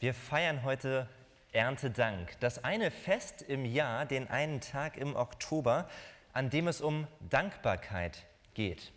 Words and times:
Wir 0.00 0.14
feiern 0.14 0.62
heute 0.62 1.08
Erntedank. 1.50 2.38
Das 2.38 2.62
eine 2.62 2.92
Fest 2.92 3.42
im 3.42 3.64
Jahr, 3.64 4.06
den 4.06 4.28
einen 4.28 4.60
Tag 4.60 4.96
im 4.96 5.16
Oktober, 5.16 5.88
an 6.32 6.50
dem 6.50 6.68
es 6.68 6.80
um 6.80 7.08
Dankbarkeit 7.28 8.24
geht. 8.54 8.92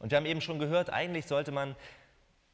Und 0.00 0.10
wir 0.12 0.16
haben 0.16 0.24
eben 0.24 0.40
schon 0.40 0.58
gehört, 0.58 0.88
eigentlich 0.88 1.26
sollte 1.26 1.52
man 1.52 1.76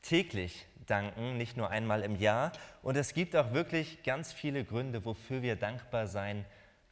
täglich 0.02 0.66
danken, 0.86 1.36
nicht 1.36 1.56
nur 1.56 1.70
einmal 1.70 2.02
im 2.02 2.16
Jahr. 2.16 2.50
Und 2.82 2.96
es 2.96 3.14
gibt 3.14 3.36
auch 3.36 3.52
wirklich 3.52 4.02
ganz 4.02 4.32
viele 4.32 4.64
Gründe, 4.64 5.04
wofür 5.04 5.42
wir 5.42 5.54
dankbar 5.54 6.08
sein 6.08 6.44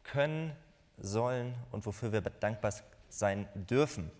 können, 0.04 0.52
sollen 0.96 1.56
und 1.72 1.86
wofür 1.86 2.12
wir 2.12 2.20
dankbar 2.20 2.72
sein 3.08 3.48
dürfen. 3.54 4.12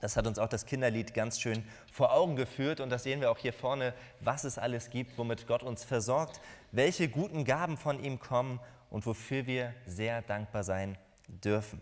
Das 0.00 0.16
hat 0.16 0.26
uns 0.26 0.38
auch 0.38 0.48
das 0.48 0.66
Kinderlied 0.66 1.14
ganz 1.14 1.40
schön 1.40 1.64
vor 1.92 2.12
Augen 2.12 2.36
geführt 2.36 2.80
und 2.80 2.90
das 2.90 3.02
sehen 3.02 3.20
wir 3.20 3.30
auch 3.30 3.38
hier 3.38 3.52
vorne, 3.52 3.94
was 4.20 4.44
es 4.44 4.58
alles 4.58 4.90
gibt, 4.90 5.16
womit 5.18 5.46
Gott 5.46 5.62
uns 5.62 5.84
versorgt, 5.84 6.40
welche 6.72 7.08
guten 7.08 7.44
Gaben 7.44 7.76
von 7.76 8.02
ihm 8.02 8.18
kommen 8.18 8.60
und 8.90 9.06
wofür 9.06 9.46
wir 9.46 9.74
sehr 9.86 10.22
dankbar 10.22 10.64
sein 10.64 10.96
dürfen. 11.28 11.80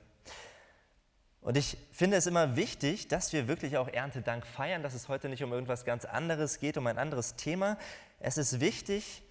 Und 1.40 1.59
ich 1.59 1.77
finde 1.92 2.16
es 2.16 2.27
immer 2.27 2.56
wichtig, 2.56 3.09
dass 3.09 3.34
wir 3.34 3.48
wirklich 3.48 3.77
auch 3.77 3.88
Erntedank 3.88 4.46
feiern, 4.46 4.82
dass 4.82 4.95
es 4.95 5.09
heute 5.09 5.28
nicht 5.28 5.45
um 5.45 5.52
irgendwas 5.52 5.84
ganz 5.84 6.06
anderes 6.06 6.59
geht, 6.59 6.78
um 6.78 6.87
ein 6.87 6.96
anderes 6.96 7.37
Thema. 7.37 7.76
Es 8.18 8.38
ist 8.38 8.60
wichtig, 8.60 9.23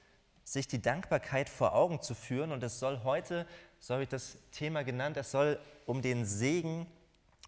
sich 0.44 0.68
die 0.68 0.82
Dankbarkeit 0.82 1.50
vor 1.50 1.74
Augen 1.74 2.02
zu 2.02 2.14
führen 2.14 2.52
und 2.52 2.64
es 2.64 2.80
soll 2.80 3.02
heute, 3.04 3.48
so 3.80 3.96
habe 3.96 4.04
ich 4.04 4.10
das 4.10 4.38
Thema 4.52 4.84
genannt, 4.84 5.18
es 5.18 5.32
soll 5.32 5.60
um 5.88 6.04
den 6.04 6.26
Segen 6.26 6.86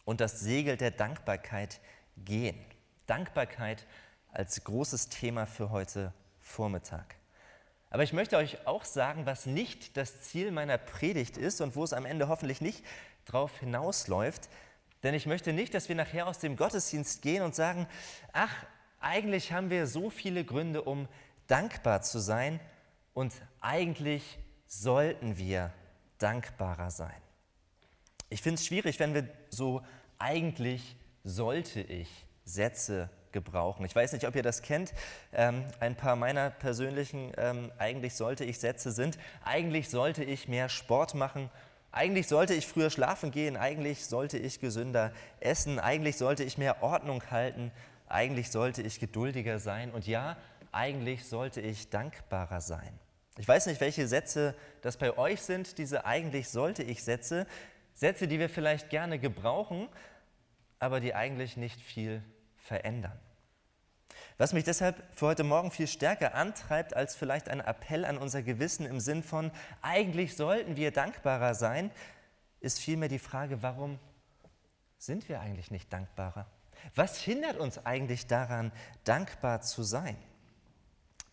und 0.06 0.22
das 0.22 0.40
Segel 0.40 0.78
der 0.78 0.92
Dankbarkeit 0.92 1.82
gehen. 2.18 2.58
Dankbarkeit 3.08 3.86
als 4.32 4.64
großes 4.64 5.10
Thema 5.10 5.46
für 5.46 5.72
heute 5.72 6.14
Vormittag. 6.40 7.16
Aber 7.90 8.04
ich 8.04 8.14
möchte 8.14 8.38
euch 8.38 8.66
auch 8.68 8.84
sagen, 8.84 9.26
was 9.26 9.46
nicht 9.46 9.96
das 9.98 10.22
Ziel 10.22 10.52
meiner 10.52 10.78
Predigt 10.78 11.38
ist 11.38 11.62
und 11.62 11.76
wo 11.76 11.84
es 11.84 11.94
am 11.94 12.06
Ende 12.06 12.28
hoffentlich 12.28 12.62
nicht 12.62 12.84
drauf 13.26 13.60
hinausläuft. 13.60 14.50
Denn 15.04 15.14
ich 15.14 15.26
möchte 15.26 15.54
nicht, 15.54 15.74
dass 15.74 15.88
wir 15.88 15.96
nachher 15.96 16.28
aus 16.28 16.40
dem 16.40 16.56
Gottesdienst 16.58 17.22
gehen 17.22 17.44
und 17.44 17.56
sagen, 17.56 17.88
ach, 18.34 18.54
eigentlich 19.00 19.52
haben 19.52 19.70
wir 19.70 19.88
so 19.88 20.10
viele 20.10 20.44
Gründe, 20.44 20.82
um 20.82 21.08
dankbar 21.48 22.02
zu 22.02 22.20
sein 22.20 22.60
und 23.14 23.34
eigentlich 23.62 24.40
sollten 24.68 25.38
wir 25.38 25.72
dankbarer 26.18 26.92
sein. 26.92 27.22
Ich 28.30 28.42
finde 28.42 28.56
es 28.60 28.66
schwierig, 28.66 29.00
wenn 29.00 29.14
wir 29.14 29.28
so 29.50 29.82
eigentlich 30.18 30.96
sollte 31.24 31.82
ich 31.82 32.10
Sätze 32.44 33.10
gebrauchen. 33.32 33.86
Ich 33.86 33.96
weiß 33.96 34.14
nicht, 34.14 34.26
ob 34.28 34.36
ihr 34.36 34.44
das 34.44 34.62
kennt. 34.62 34.94
Ähm, 35.34 35.66
ein 35.80 35.96
paar 35.96 36.16
meiner 36.16 36.50
persönlichen 36.50 37.34
ähm, 37.38 37.72
eigentlich 37.78 38.16
sollte 38.16 38.46
ich 38.46 38.60
Sätze 38.60 38.92
sind, 38.92 39.18
eigentlich 39.44 39.90
sollte 39.90 40.24
ich 40.24 40.48
mehr 40.48 40.70
Sport 40.70 41.16
machen, 41.16 41.50
eigentlich 41.92 42.28
sollte 42.28 42.54
ich 42.54 42.66
früher 42.66 42.90
schlafen 42.90 43.32
gehen, 43.32 43.58
eigentlich 43.58 44.06
sollte 44.06 44.38
ich 44.38 44.60
gesünder 44.60 45.12
essen, 45.40 45.80
eigentlich 45.80 46.18
sollte 46.18 46.44
ich 46.44 46.58
mehr 46.58 46.82
Ordnung 46.82 47.22
halten, 47.30 47.72
eigentlich 48.08 48.52
sollte 48.52 48.82
ich 48.82 49.00
geduldiger 49.00 49.60
sein 49.60 49.92
und 49.92 50.08
ja, 50.08 50.38
eigentlich 50.72 51.26
sollte 51.26 51.62
ich 51.62 51.90
dankbarer 51.90 52.62
sein. 52.62 53.00
Ich 53.38 53.48
weiß 53.48 53.66
nicht, 53.66 53.82
welche 53.82 54.08
Sätze 54.08 54.56
das 54.82 54.96
bei 54.96 55.18
euch 55.18 55.42
sind, 55.42 55.78
diese 55.78 56.06
eigentlich 56.06 56.50
sollte 56.50 56.84
ich 56.84 57.04
Sätze. 57.04 57.46
Sätze, 57.96 58.28
die 58.28 58.40
wir 58.40 58.50
vielleicht 58.50 58.90
gerne 58.90 59.18
gebrauchen, 59.18 59.90
aber 60.80 61.00
die 61.00 61.16
eigentlich 61.16 61.58
nicht 61.58 61.82
viel 61.82 62.22
verändern. 62.58 63.18
Was 64.38 64.52
mich 64.52 64.66
deshalb 64.66 65.02
für 65.16 65.28
heute 65.28 65.44
Morgen 65.44 65.72
viel 65.72 65.88
stärker 65.88 66.36
antreibt 66.36 66.94
als 66.94 67.16
vielleicht 67.16 67.48
ein 67.48 67.62
Appell 67.62 68.04
an 68.04 68.18
unser 68.18 68.44
Gewissen 68.44 68.86
im 68.86 69.00
Sinn 69.00 69.24
von, 69.24 69.50
eigentlich 69.82 70.36
sollten 70.36 70.76
wir 70.76 70.92
dankbarer 70.92 71.56
sein, 71.56 71.90
ist 72.60 72.80
vielmehr 72.80 73.08
die 73.08 73.20
Frage, 73.20 73.64
warum 73.64 73.98
sind 74.98 75.30
wir 75.30 75.40
eigentlich 75.40 75.72
nicht 75.72 75.92
dankbarer? 75.94 76.48
Was 76.96 77.18
hindert 77.18 77.58
uns 77.58 77.86
eigentlich 77.86 78.28
daran, 78.28 78.74
dankbar 79.06 79.62
zu 79.62 79.84
sein? 79.84 80.18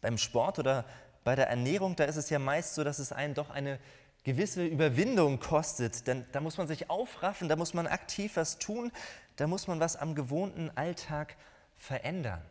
Beim 0.00 0.16
Sport 0.16 0.60
oder 0.60 0.84
bei 1.24 1.34
der 1.34 1.48
Ernährung, 1.48 1.96
da 1.96 2.04
ist 2.04 2.16
es 2.16 2.30
ja 2.30 2.38
meist 2.38 2.74
so, 2.74 2.84
dass 2.84 2.98
es 2.98 3.12
einen 3.12 3.34
doch 3.34 3.50
eine 3.50 3.78
gewisse 4.24 4.64
Überwindung 4.64 5.40
kostet, 5.40 6.06
denn 6.06 6.24
da 6.32 6.40
muss 6.40 6.56
man 6.56 6.68
sich 6.68 6.90
aufraffen, 6.90 7.48
da 7.48 7.56
muss 7.56 7.74
man 7.74 7.86
aktiv 7.86 8.36
was 8.36 8.58
tun, 8.58 8.92
da 9.36 9.46
muss 9.46 9.66
man 9.66 9.80
was 9.80 9.96
am 9.96 10.14
gewohnten 10.14 10.70
Alltag 10.76 11.36
verändern. 11.76 12.42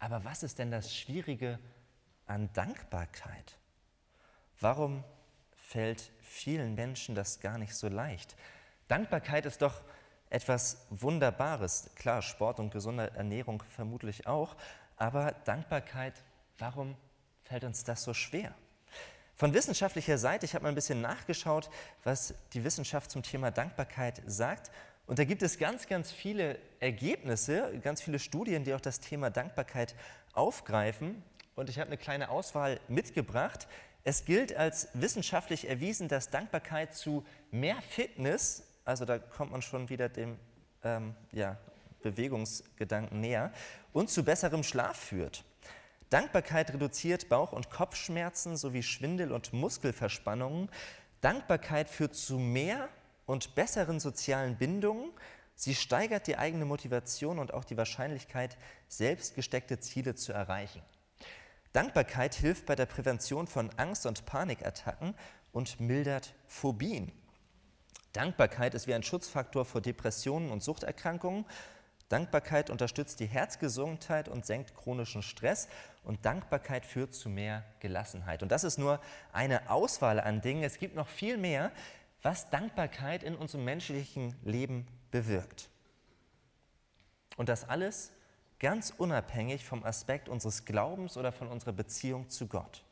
Aber 0.00 0.24
was 0.24 0.42
ist 0.42 0.58
denn 0.58 0.70
das 0.70 0.94
Schwierige 0.94 1.58
an 2.26 2.50
Dankbarkeit? 2.52 3.58
Warum 4.60 5.04
fällt 5.56 6.10
vielen 6.20 6.74
Menschen 6.74 7.14
das 7.14 7.40
gar 7.40 7.58
nicht 7.58 7.74
so 7.74 7.88
leicht? 7.88 8.36
Dankbarkeit 8.88 9.46
ist 9.46 9.62
doch 9.62 9.82
etwas 10.30 10.86
Wunderbares. 10.90 11.90
Klar, 11.94 12.22
Sport 12.22 12.58
und 12.60 12.70
gesunde 12.70 13.10
Ernährung 13.14 13.62
vermutlich 13.70 14.26
auch, 14.26 14.56
aber 14.96 15.32
Dankbarkeit, 15.44 16.22
warum 16.58 16.96
fällt 17.42 17.64
uns 17.64 17.84
das 17.84 18.02
so 18.02 18.14
schwer? 18.14 18.54
Von 19.38 19.54
wissenschaftlicher 19.54 20.18
Seite, 20.18 20.46
ich 20.46 20.54
habe 20.54 20.64
mal 20.64 20.70
ein 20.70 20.74
bisschen 20.74 21.00
nachgeschaut, 21.00 21.70
was 22.02 22.34
die 22.54 22.64
Wissenschaft 22.64 23.08
zum 23.08 23.22
Thema 23.22 23.52
Dankbarkeit 23.52 24.20
sagt. 24.26 24.72
Und 25.06 25.20
da 25.20 25.24
gibt 25.24 25.42
es 25.42 25.58
ganz, 25.58 25.86
ganz 25.86 26.10
viele 26.10 26.58
Ergebnisse, 26.80 27.78
ganz 27.84 28.02
viele 28.02 28.18
Studien, 28.18 28.64
die 28.64 28.74
auch 28.74 28.80
das 28.80 28.98
Thema 28.98 29.30
Dankbarkeit 29.30 29.94
aufgreifen. 30.32 31.22
Und 31.54 31.70
ich 31.70 31.78
habe 31.78 31.86
eine 31.86 31.98
kleine 31.98 32.30
Auswahl 32.30 32.80
mitgebracht. 32.88 33.68
Es 34.02 34.24
gilt 34.24 34.56
als 34.56 34.88
wissenschaftlich 34.94 35.68
erwiesen, 35.68 36.08
dass 36.08 36.30
Dankbarkeit 36.30 36.96
zu 36.96 37.24
mehr 37.52 37.80
Fitness, 37.80 38.64
also 38.84 39.04
da 39.04 39.20
kommt 39.20 39.52
man 39.52 39.62
schon 39.62 39.88
wieder 39.88 40.08
dem 40.08 40.36
ähm, 40.82 41.14
ja, 41.30 41.58
Bewegungsgedanken 42.02 43.20
näher, 43.20 43.52
und 43.92 44.10
zu 44.10 44.24
besserem 44.24 44.64
Schlaf 44.64 44.96
führt. 44.96 45.44
Dankbarkeit 46.10 46.72
reduziert 46.72 47.28
Bauch- 47.28 47.52
und 47.52 47.70
Kopfschmerzen 47.70 48.56
sowie 48.56 48.82
Schwindel- 48.82 49.32
und 49.32 49.52
Muskelverspannungen. 49.52 50.70
Dankbarkeit 51.20 51.90
führt 51.90 52.16
zu 52.16 52.38
mehr 52.38 52.88
und 53.26 53.54
besseren 53.54 54.00
sozialen 54.00 54.56
Bindungen. 54.56 55.10
Sie 55.54 55.74
steigert 55.74 56.26
die 56.26 56.38
eigene 56.38 56.64
Motivation 56.64 57.38
und 57.38 57.52
auch 57.52 57.64
die 57.64 57.76
Wahrscheinlichkeit, 57.76 58.56
selbst 58.88 59.34
gesteckte 59.34 59.80
Ziele 59.80 60.14
zu 60.14 60.32
erreichen. 60.32 60.80
Dankbarkeit 61.72 62.34
hilft 62.34 62.64
bei 62.64 62.74
der 62.74 62.86
Prävention 62.86 63.46
von 63.46 63.70
Angst- 63.76 64.06
und 64.06 64.24
Panikattacken 64.24 65.14
und 65.52 65.80
mildert 65.80 66.34
Phobien. 66.46 67.12
Dankbarkeit 68.14 68.74
ist 68.74 68.86
wie 68.86 68.94
ein 68.94 69.02
Schutzfaktor 69.02 69.66
vor 69.66 69.82
Depressionen 69.82 70.50
und 70.50 70.62
Suchterkrankungen 70.62 71.44
Dankbarkeit 72.08 72.70
unterstützt 72.70 73.20
die 73.20 73.26
Herzgesundheit 73.26 74.28
und 74.28 74.46
senkt 74.46 74.74
chronischen 74.74 75.22
Stress 75.22 75.68
und 76.04 76.24
Dankbarkeit 76.24 76.86
führt 76.86 77.14
zu 77.14 77.28
mehr 77.28 77.64
Gelassenheit. 77.80 78.42
Und 78.42 78.50
das 78.50 78.64
ist 78.64 78.78
nur 78.78 79.00
eine 79.32 79.68
Auswahl 79.70 80.18
an 80.18 80.40
Dingen. 80.40 80.62
Es 80.62 80.78
gibt 80.78 80.94
noch 80.94 81.08
viel 81.08 81.36
mehr, 81.36 81.70
was 82.22 82.48
Dankbarkeit 82.50 83.22
in 83.22 83.36
unserem 83.36 83.64
menschlichen 83.64 84.34
Leben 84.42 84.86
bewirkt. 85.10 85.68
Und 87.36 87.48
das 87.48 87.68
alles 87.68 88.10
ganz 88.58 88.92
unabhängig 88.96 89.64
vom 89.64 89.84
Aspekt 89.84 90.28
unseres 90.28 90.64
Glaubens 90.64 91.16
oder 91.16 91.30
von 91.30 91.48
unserer 91.48 91.72
Beziehung 91.72 92.28
zu 92.28 92.46
Gott. 92.46 92.82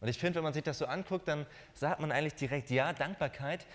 Und 0.00 0.08
ich 0.08 0.18
finde, 0.18 0.36
wenn 0.36 0.44
man 0.44 0.52
sich 0.52 0.62
das 0.62 0.78
so 0.78 0.86
anguckt, 0.86 1.26
dann 1.26 1.46
sagt 1.74 2.00
man 2.00 2.12
eigentlich 2.12 2.34
direkt, 2.34 2.70
ja, 2.70 2.92
Dankbarkeit 2.92 3.66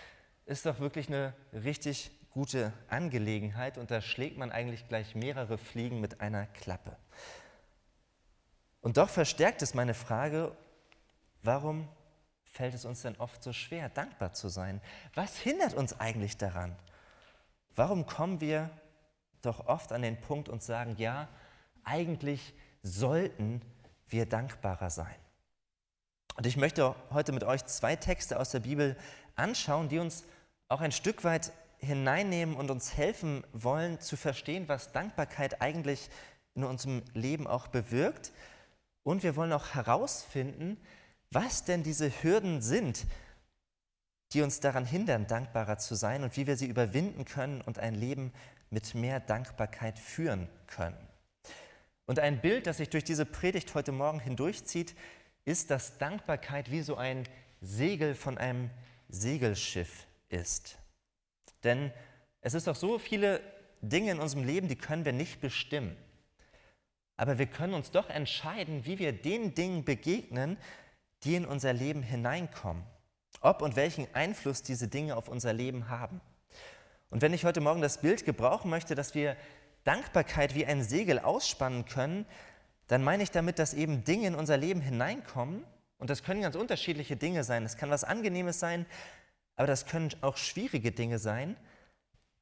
ist 0.45 0.66
doch 0.66 0.79
wirklich 0.79 1.07
eine 1.07 1.33
richtig 1.53 2.11
gute 2.37 2.71
Angelegenheit 2.87 3.79
und 3.79 3.89
da 3.89 3.99
schlägt 3.99 4.37
man 4.37 4.51
eigentlich 4.51 4.87
gleich 4.87 5.15
mehrere 5.15 5.57
Fliegen 5.57 5.99
mit 5.99 6.21
einer 6.21 6.45
Klappe. 6.45 6.95
Und 8.79 8.97
doch 8.97 9.09
verstärkt 9.09 9.63
es 9.63 9.73
meine 9.73 9.95
Frage, 9.95 10.55
warum 11.41 11.87
fällt 12.43 12.75
es 12.75 12.85
uns 12.85 13.01
denn 13.01 13.16
oft 13.17 13.41
so 13.41 13.53
schwer, 13.53 13.89
dankbar 13.89 14.34
zu 14.34 14.49
sein? 14.49 14.81
Was 15.16 15.35
hindert 15.35 15.73
uns 15.73 15.99
eigentlich 15.99 16.37
daran? 16.37 16.75
Warum 17.75 18.05
kommen 18.05 18.40
wir 18.40 18.69
doch 19.41 19.66
oft 19.66 19.91
an 19.91 20.03
den 20.03 20.22
Punkt 20.22 20.47
und 20.47 20.61
sagen, 20.61 20.93
ja, 20.99 21.28
eigentlich 21.83 22.53
sollten 22.83 23.63
wir 24.09 24.28
dankbarer 24.28 24.91
sein? 24.91 25.16
Und 26.35 26.45
ich 26.45 26.55
möchte 26.55 26.93
heute 27.09 27.31
mit 27.31 27.43
euch 27.43 27.66
zwei 27.66 27.95
Texte 27.95 28.40
aus 28.40 28.51
der 28.51 28.59
Bibel 28.59 28.95
anschauen, 29.35 29.90
die 29.90 29.97
uns 29.97 30.23
auch 30.67 30.81
ein 30.81 30.91
Stück 30.91 31.23
weit 31.23 31.51
hineinnehmen 31.87 32.55
und 32.55 32.69
uns 32.69 32.95
helfen 32.95 33.43
wollen 33.53 33.99
zu 33.99 34.17
verstehen, 34.17 34.67
was 34.67 34.91
Dankbarkeit 34.91 35.61
eigentlich 35.61 36.09
in 36.53 36.63
unserem 36.63 37.01
Leben 37.13 37.47
auch 37.47 37.67
bewirkt. 37.67 38.31
Und 39.03 39.23
wir 39.23 39.35
wollen 39.35 39.53
auch 39.53 39.73
herausfinden, 39.73 40.78
was 41.31 41.63
denn 41.63 41.84
diese 41.84 42.09
Hürden 42.22 42.61
sind, 42.61 43.05
die 44.34 44.41
uns 44.41 44.59
daran 44.59 44.85
hindern, 44.85 45.28
dankbarer 45.28 45.78
zu 45.78 45.95
sein 45.95 46.23
und 46.23 46.35
wie 46.35 46.47
wir 46.47 46.57
sie 46.57 46.67
überwinden 46.67 47.25
können 47.25 47.61
und 47.61 47.79
ein 47.79 47.95
Leben 47.95 48.33
mit 48.69 48.93
mehr 48.93 49.19
Dankbarkeit 49.19 49.97
führen 49.97 50.49
können. 50.67 50.97
Und 52.05 52.19
ein 52.19 52.41
Bild, 52.41 52.67
das 52.67 52.78
sich 52.78 52.90
durch 52.90 53.03
diese 53.03 53.25
Predigt 53.25 53.73
heute 53.75 53.91
Morgen 53.91 54.19
hindurchzieht, 54.19 54.95
ist, 55.45 55.72
dass 55.72 55.97
Dankbarkeit 55.97 56.72
wie 56.72 56.81
so 56.81 56.95
ein 56.95 57.23
Segel 57.61 58.16
von 58.16 58.37
einem 58.37 58.69
Segelschiff 59.09 60.05
ist. 60.29 60.78
Denn 61.63 61.91
es 62.41 62.53
ist 62.53 62.67
doch 62.67 62.75
so 62.75 62.99
viele 62.99 63.41
Dinge 63.81 64.11
in 64.11 64.19
unserem 64.19 64.43
Leben, 64.43 64.67
die 64.67 64.75
können 64.75 65.05
wir 65.05 65.13
nicht 65.13 65.41
bestimmen. 65.41 65.95
Aber 67.15 67.39
wir 67.39 67.47
können 67.47 67.73
uns 67.73 67.91
doch 67.91 68.09
entscheiden, 68.09 68.85
wie 68.85 68.99
wir 68.99 69.11
den 69.11 69.53
Dingen 69.53 69.83
begegnen, 69.83 70.57
die 71.23 71.35
in 71.35 71.45
unser 71.45 71.73
Leben 71.73 72.03
hineinkommen. 72.03 72.83
Ob 73.41 73.61
und 73.61 73.75
welchen 73.75 74.07
Einfluss 74.13 74.61
diese 74.61 74.87
Dinge 74.87 75.15
auf 75.15 75.27
unser 75.27 75.53
Leben 75.53 75.89
haben. 75.89 76.21
Und 77.09 77.21
wenn 77.21 77.33
ich 77.33 77.45
heute 77.45 77.61
Morgen 77.61 77.81
das 77.81 78.01
Bild 78.01 78.25
gebrauchen 78.25 78.69
möchte, 78.69 78.93
dass 78.95 79.15
wir 79.15 79.35
Dankbarkeit 79.83 80.53
wie 80.55 80.65
ein 80.65 80.83
Segel 80.83 81.19
ausspannen 81.19 81.85
können, 81.85 82.25
dann 82.87 83.03
meine 83.03 83.23
ich 83.23 83.31
damit, 83.31 83.59
dass 83.59 83.73
eben 83.73 84.03
Dinge 84.03 84.27
in 84.27 84.35
unser 84.35 84.57
Leben 84.57 84.81
hineinkommen. 84.81 85.63
Und 85.97 86.09
das 86.09 86.23
können 86.23 86.41
ganz 86.41 86.55
unterschiedliche 86.55 87.15
Dinge 87.15 87.43
sein. 87.43 87.63
Es 87.63 87.77
kann 87.77 87.89
was 87.89 88.03
Angenehmes 88.03 88.59
sein, 88.59 88.85
aber 89.57 89.67
das 89.67 89.85
können 89.85 90.11
auch 90.21 90.37
schwierige 90.37 90.91
Dinge 90.91 91.19
sein. 91.19 91.57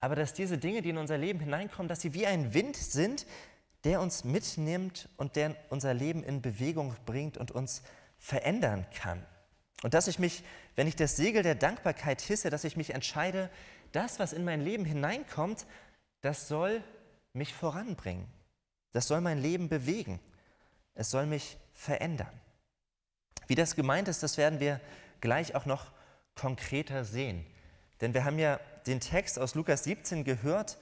Aber 0.02 0.16
dass 0.16 0.34
diese 0.34 0.58
Dinge, 0.58 0.82
die 0.82 0.90
in 0.90 0.98
unser 0.98 1.18
Leben 1.18 1.40
hineinkommen, 1.40 1.88
dass 1.88 2.02
sie 2.02 2.14
wie 2.14 2.28
ein 2.28 2.54
Wind 2.54 2.76
sind, 2.76 3.26
der 3.86 4.02
uns 4.02 4.24
mitnimmt 4.24 5.10
und 5.18 5.36
der 5.36 5.56
unser 5.70 5.94
Leben 5.94 6.24
in 6.24 6.42
Bewegung 6.42 6.96
bringt 7.06 7.38
und 7.38 7.52
uns 7.52 7.82
verändern 8.20 8.86
kann. 8.94 9.26
Und 9.82 9.94
dass 9.94 10.08
ich 10.08 10.20
mich, 10.20 10.44
wenn 10.76 10.88
ich 10.88 10.96
das 10.96 11.16
Segel 11.16 11.42
der 11.42 11.56
Dankbarkeit 11.56 12.22
hisse, 12.22 12.50
dass 12.50 12.64
ich 12.64 12.78
mich 12.78 12.94
entscheide, 12.94 13.50
das, 13.92 14.20
was 14.20 14.34
in 14.34 14.44
mein 14.44 14.62
Leben 14.62 14.84
hineinkommt, 14.86 15.66
das 16.22 16.48
soll 16.48 16.84
mich 17.34 17.54
voranbringen. 17.54 18.28
Das 18.92 19.08
soll 19.08 19.22
mein 19.22 19.42
Leben 19.42 19.70
bewegen. 19.70 20.20
Es 20.96 21.12
soll 21.12 21.26
mich 21.26 21.58
verändern. 21.74 22.42
Wie 23.48 23.56
das 23.56 23.76
gemeint 23.76 24.08
ist, 24.08 24.24
das 24.24 24.38
werden 24.38 24.60
wir 24.60 24.82
gleich 25.22 25.56
auch 25.56 25.66
noch 25.66 25.92
konkreter 26.36 27.06
sehen. 27.06 27.46
Denn 28.02 28.14
wir 28.14 28.26
haben 28.26 28.40
ja 28.40 28.60
den 28.86 29.00
Text 29.00 29.40
aus 29.40 29.56
Lukas 29.56 29.84
17 29.86 30.24
gehört, 30.24 30.78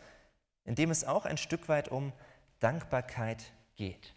in 0.65 0.75
dem 0.75 0.91
es 0.91 1.03
auch 1.03 1.25
ein 1.25 1.37
Stück 1.37 1.69
weit 1.69 1.89
um 1.89 2.11
Dankbarkeit 2.59 3.43
geht. 3.75 4.13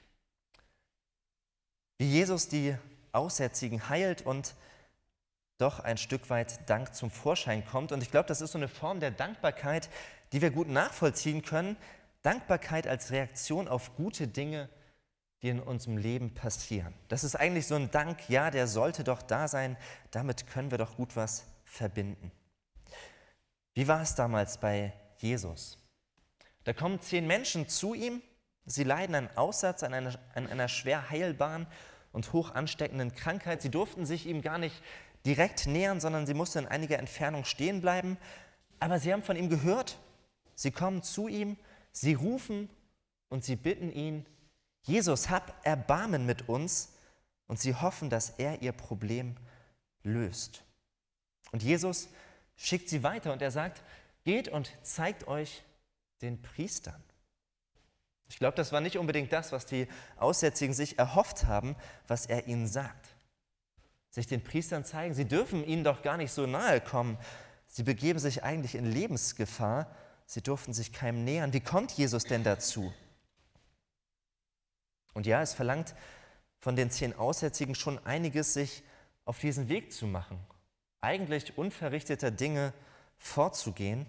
Wie 1.98 2.08
Jesus 2.08 2.48
die 2.48 2.76
Aussätzigen 3.12 3.88
heilt 3.88 4.22
und 4.22 4.54
doch 5.58 5.80
ein 5.80 5.96
Stück 5.96 6.28
weit 6.28 6.68
Dank 6.68 6.94
zum 6.94 7.10
Vorschein 7.10 7.64
kommt. 7.64 7.92
Und 7.92 8.02
ich 8.02 8.10
glaube, 8.10 8.28
das 8.28 8.40
ist 8.40 8.52
so 8.52 8.58
eine 8.58 8.68
Form 8.68 9.00
der 9.00 9.10
Dankbarkeit, 9.10 9.88
die 10.32 10.42
wir 10.42 10.50
gut 10.50 10.68
nachvollziehen 10.68 11.42
können. 11.42 11.76
Dankbarkeit 12.22 12.86
als 12.86 13.10
Reaktion 13.10 13.68
auf 13.68 13.96
gute 13.96 14.28
Dinge, 14.28 14.68
die 15.42 15.48
in 15.50 15.60
unserem 15.60 15.98
Leben 15.98 16.34
passieren. 16.34 16.94
Das 17.08 17.24
ist 17.24 17.34
eigentlich 17.36 17.66
so 17.66 17.74
ein 17.74 17.90
Dank, 17.90 18.28
ja, 18.28 18.50
der 18.50 18.66
sollte 18.66 19.04
doch 19.04 19.22
da 19.22 19.48
sein. 19.48 19.76
Damit 20.10 20.46
können 20.46 20.70
wir 20.70 20.78
doch 20.78 20.96
gut 20.96 21.16
was 21.16 21.44
verbinden. 21.64 22.32
Wie 23.74 23.86
war 23.88 24.00
es 24.00 24.14
damals 24.14 24.58
bei 24.58 24.92
Jesus? 25.18 25.78
Da 26.64 26.72
kommen 26.72 27.00
zehn 27.00 27.26
Menschen 27.26 27.68
zu 27.68 27.94
ihm, 27.94 28.22
sie 28.64 28.84
leiden 28.84 29.14
einen 29.14 29.36
Aussatz 29.36 29.82
an 29.82 29.94
einer, 29.94 30.18
an 30.34 30.48
einer 30.48 30.68
schwer 30.68 31.10
heilbaren 31.10 31.66
und 32.12 32.32
hoch 32.32 32.54
ansteckenden 32.54 33.14
Krankheit. 33.14 33.60
Sie 33.60 33.70
durften 33.70 34.06
sich 34.06 34.26
ihm 34.26 34.40
gar 34.40 34.58
nicht 34.58 34.82
direkt 35.26 35.66
nähern, 35.66 36.00
sondern 36.00 36.26
sie 36.26 36.34
mussten 36.34 36.60
in 36.60 36.66
einiger 36.66 36.98
Entfernung 36.98 37.44
stehen 37.44 37.82
bleiben. 37.82 38.16
Aber 38.80 38.98
sie 38.98 39.12
haben 39.12 39.22
von 39.22 39.36
ihm 39.36 39.50
gehört, 39.50 39.98
sie 40.54 40.70
kommen 40.70 41.02
zu 41.02 41.28
ihm, 41.28 41.56
sie 41.92 42.14
rufen 42.14 42.70
und 43.28 43.44
sie 43.44 43.56
bitten 43.56 43.92
ihn, 43.92 44.24
Jesus, 44.86 45.30
hab 45.30 45.54
Erbarmen 45.66 46.26
mit 46.26 46.48
uns 46.48 46.92
und 47.48 47.58
sie 47.58 47.74
hoffen, 47.74 48.08
dass 48.08 48.30
er 48.30 48.62
ihr 48.62 48.72
Problem 48.72 49.36
löst. 50.02 50.62
Und 51.50 51.62
Jesus 51.62 52.08
schickt 52.56 52.88
sie 52.88 53.02
weiter 53.02 53.32
und 53.32 53.42
er 53.42 53.50
sagt, 53.50 53.82
geht 54.24 54.48
und 54.48 54.72
zeigt 54.82 55.26
euch 55.26 55.62
den 56.22 56.40
Priestern. 56.40 57.02
Ich 58.28 58.38
glaube, 58.38 58.56
das 58.56 58.72
war 58.72 58.80
nicht 58.80 58.96
unbedingt 58.98 59.32
das, 59.32 59.52
was 59.52 59.66
die 59.66 59.88
Aussätzigen 60.16 60.74
sich 60.74 60.98
erhofft 60.98 61.46
haben, 61.46 61.76
was 62.06 62.26
er 62.26 62.46
ihnen 62.46 62.66
sagt. 62.66 63.08
Sich 64.10 64.26
den 64.26 64.42
Priestern 64.42 64.84
zeigen, 64.84 65.14
sie 65.14 65.26
dürfen 65.26 65.64
ihnen 65.64 65.84
doch 65.84 66.02
gar 66.02 66.16
nicht 66.16 66.32
so 66.32 66.46
nahe 66.46 66.80
kommen. 66.80 67.18
Sie 67.66 67.82
begeben 67.82 68.18
sich 68.18 68.42
eigentlich 68.42 68.74
in 68.74 68.90
Lebensgefahr. 68.90 69.94
Sie 70.26 70.42
durften 70.42 70.72
sich 70.72 70.92
keinem 70.92 71.24
nähern. 71.24 71.52
Wie 71.52 71.60
kommt 71.60 71.92
Jesus 71.92 72.24
denn 72.24 72.42
dazu? 72.42 72.92
Und 75.16 75.24
ja, 75.24 75.40
es 75.40 75.54
verlangt 75.54 75.94
von 76.60 76.76
den 76.76 76.90
zehn 76.90 77.14
Aussätzigen 77.14 77.74
schon 77.74 77.98
einiges, 78.04 78.52
sich 78.52 78.82
auf 79.24 79.38
diesen 79.38 79.70
Weg 79.70 79.90
zu 79.90 80.06
machen, 80.06 80.38
eigentlich 81.00 81.56
unverrichteter 81.56 82.30
Dinge 82.30 82.74
vorzugehen, 83.16 84.04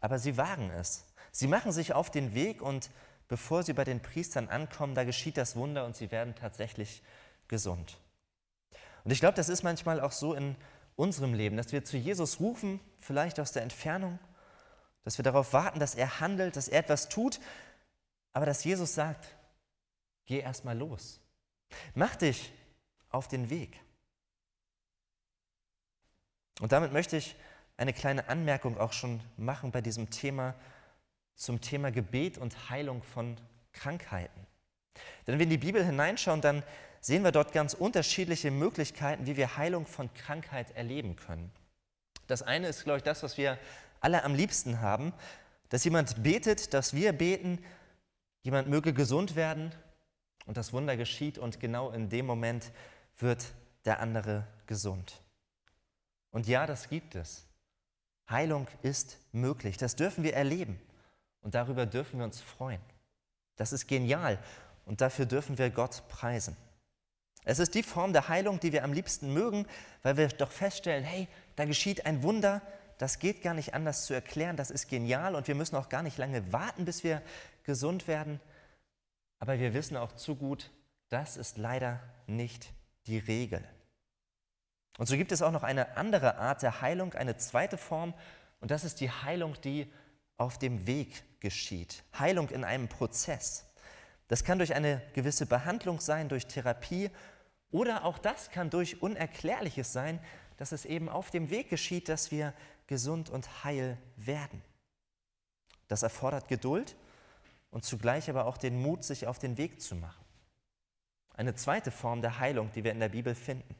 aber 0.00 0.18
sie 0.18 0.38
wagen 0.38 0.70
es. 0.70 1.04
Sie 1.32 1.48
machen 1.48 1.70
sich 1.70 1.92
auf 1.92 2.10
den 2.10 2.32
Weg 2.34 2.62
und 2.62 2.90
bevor 3.28 3.62
sie 3.62 3.74
bei 3.74 3.84
den 3.84 4.00
Priestern 4.00 4.48
ankommen, 4.48 4.94
da 4.94 5.04
geschieht 5.04 5.36
das 5.36 5.54
Wunder 5.54 5.84
und 5.84 5.94
sie 5.94 6.10
werden 6.10 6.34
tatsächlich 6.34 7.02
gesund. 7.48 7.98
Und 9.04 9.10
ich 9.10 9.20
glaube, 9.20 9.36
das 9.36 9.50
ist 9.50 9.64
manchmal 9.64 10.00
auch 10.00 10.12
so 10.12 10.32
in 10.32 10.56
unserem 10.96 11.34
Leben, 11.34 11.58
dass 11.58 11.72
wir 11.72 11.84
zu 11.84 11.98
Jesus 11.98 12.40
rufen, 12.40 12.80
vielleicht 13.00 13.38
aus 13.38 13.52
der 13.52 13.62
Entfernung, 13.62 14.18
dass 15.02 15.18
wir 15.18 15.24
darauf 15.24 15.52
warten, 15.52 15.78
dass 15.78 15.94
er 15.94 16.20
handelt, 16.20 16.56
dass 16.56 16.68
er 16.68 16.78
etwas 16.78 17.10
tut, 17.10 17.38
aber 18.32 18.46
dass 18.46 18.64
Jesus 18.64 18.94
sagt, 18.94 19.36
geh 20.26 20.40
erst 20.40 20.64
mal 20.64 20.76
los. 20.76 21.20
Mach 21.94 22.16
dich 22.16 22.52
auf 23.10 23.28
den 23.28 23.50
Weg. 23.50 23.80
Und 26.60 26.72
damit 26.72 26.92
möchte 26.92 27.16
ich 27.16 27.36
eine 27.76 27.92
kleine 27.92 28.28
Anmerkung 28.28 28.78
auch 28.78 28.92
schon 28.92 29.20
machen 29.36 29.72
bei 29.72 29.80
diesem 29.80 30.10
Thema 30.10 30.54
zum 31.34 31.60
Thema 31.60 31.90
Gebet 31.90 32.38
und 32.38 32.70
Heilung 32.70 33.02
von 33.02 33.36
Krankheiten. 33.72 34.46
Denn 35.26 35.32
wenn 35.32 35.38
wir 35.40 35.44
in 35.44 35.50
die 35.50 35.58
Bibel 35.58 35.84
hineinschauen, 35.84 36.40
dann 36.40 36.62
sehen 37.00 37.24
wir 37.24 37.32
dort 37.32 37.52
ganz 37.52 37.74
unterschiedliche 37.74 38.50
Möglichkeiten, 38.50 39.26
wie 39.26 39.36
wir 39.36 39.56
Heilung 39.56 39.86
von 39.86 40.12
Krankheit 40.14 40.70
erleben 40.76 41.16
können. 41.16 41.50
Das 42.28 42.42
eine 42.42 42.68
ist, 42.68 42.84
glaube 42.84 42.98
ich, 42.98 43.02
das, 43.02 43.22
was 43.22 43.36
wir 43.36 43.58
alle 44.00 44.22
am 44.22 44.34
liebsten 44.34 44.80
haben, 44.80 45.12
dass 45.70 45.84
jemand 45.84 46.22
betet, 46.22 46.72
dass 46.72 46.94
wir 46.94 47.12
beten, 47.12 47.58
jemand 48.42 48.68
möge 48.68 48.94
gesund 48.94 49.34
werden 49.34 49.72
und 50.46 50.56
das 50.56 50.72
Wunder 50.72 50.96
geschieht 50.96 51.38
und 51.38 51.60
genau 51.60 51.90
in 51.90 52.08
dem 52.08 52.26
Moment 52.26 52.70
wird 53.18 53.54
der 53.84 54.00
andere 54.00 54.46
gesund. 54.66 55.22
Und 56.30 56.46
ja, 56.46 56.66
das 56.66 56.88
gibt 56.88 57.14
es. 57.14 57.46
Heilung 58.28 58.66
ist 58.82 59.18
möglich. 59.32 59.76
Das 59.76 59.96
dürfen 59.96 60.24
wir 60.24 60.34
erleben. 60.34 60.80
Und 61.42 61.54
darüber 61.54 61.86
dürfen 61.86 62.18
wir 62.18 62.24
uns 62.24 62.40
freuen. 62.40 62.80
Das 63.56 63.72
ist 63.72 63.86
genial. 63.86 64.38
Und 64.86 65.00
dafür 65.00 65.26
dürfen 65.26 65.58
wir 65.58 65.70
Gott 65.70 66.02
preisen. 66.08 66.56
Es 67.44 67.58
ist 67.58 67.74
die 67.74 67.82
Form 67.82 68.12
der 68.12 68.28
Heilung, 68.28 68.58
die 68.58 68.72
wir 68.72 68.84
am 68.84 68.92
liebsten 68.92 69.32
mögen, 69.32 69.66
weil 70.02 70.16
wir 70.16 70.28
doch 70.28 70.50
feststellen, 70.50 71.04
hey, 71.04 71.28
da 71.56 71.66
geschieht 71.66 72.06
ein 72.06 72.22
Wunder, 72.22 72.62
das 72.98 73.18
geht 73.18 73.42
gar 73.42 73.54
nicht 73.54 73.74
anders 73.74 74.06
zu 74.06 74.14
erklären, 74.14 74.56
das 74.56 74.70
ist 74.70 74.88
genial 74.88 75.34
und 75.34 75.46
wir 75.46 75.54
müssen 75.54 75.76
auch 75.76 75.90
gar 75.90 76.02
nicht 76.02 76.16
lange 76.16 76.52
warten, 76.52 76.86
bis 76.86 77.04
wir 77.04 77.20
gesund 77.64 78.08
werden. 78.08 78.40
Aber 79.38 79.58
wir 79.58 79.74
wissen 79.74 79.96
auch 79.96 80.12
zu 80.12 80.36
gut, 80.36 80.70
das 81.08 81.36
ist 81.36 81.58
leider 81.58 82.00
nicht 82.26 82.72
die 83.06 83.18
Regel. 83.18 83.64
Und 84.98 85.06
so 85.06 85.16
gibt 85.16 85.32
es 85.32 85.42
auch 85.42 85.50
noch 85.50 85.62
eine 85.62 85.96
andere 85.96 86.36
Art 86.38 86.62
der 86.62 86.80
Heilung, 86.80 87.14
eine 87.14 87.36
zweite 87.36 87.76
Form, 87.76 88.14
und 88.60 88.70
das 88.70 88.84
ist 88.84 89.00
die 89.00 89.10
Heilung, 89.10 89.60
die 89.62 89.92
auf 90.36 90.58
dem 90.58 90.86
Weg 90.86 91.40
geschieht. 91.40 92.02
Heilung 92.18 92.48
in 92.48 92.64
einem 92.64 92.88
Prozess. 92.88 93.66
Das 94.28 94.44
kann 94.44 94.58
durch 94.58 94.74
eine 94.74 95.02
gewisse 95.12 95.46
Behandlung 95.46 96.00
sein, 96.00 96.28
durch 96.28 96.46
Therapie, 96.46 97.10
oder 97.70 98.04
auch 98.04 98.18
das 98.18 98.50
kann 98.50 98.70
durch 98.70 99.02
Unerklärliches 99.02 99.92
sein, 99.92 100.20
dass 100.56 100.72
es 100.72 100.84
eben 100.84 101.08
auf 101.08 101.30
dem 101.30 101.50
Weg 101.50 101.68
geschieht, 101.68 102.08
dass 102.08 102.30
wir 102.30 102.54
gesund 102.86 103.30
und 103.30 103.64
heil 103.64 103.98
werden. 104.16 104.62
Das 105.88 106.02
erfordert 106.02 106.48
Geduld 106.48 106.96
und 107.74 107.84
zugleich 107.84 108.30
aber 108.30 108.46
auch 108.46 108.56
den 108.56 108.80
Mut, 108.80 109.02
sich 109.02 109.26
auf 109.26 109.40
den 109.40 109.58
Weg 109.58 109.82
zu 109.82 109.96
machen. 109.96 110.24
Eine 111.34 111.56
zweite 111.56 111.90
Form 111.90 112.22
der 112.22 112.38
Heilung, 112.38 112.70
die 112.70 112.84
wir 112.84 112.92
in 112.92 113.00
der 113.00 113.08
Bibel 113.08 113.34
finden. 113.34 113.74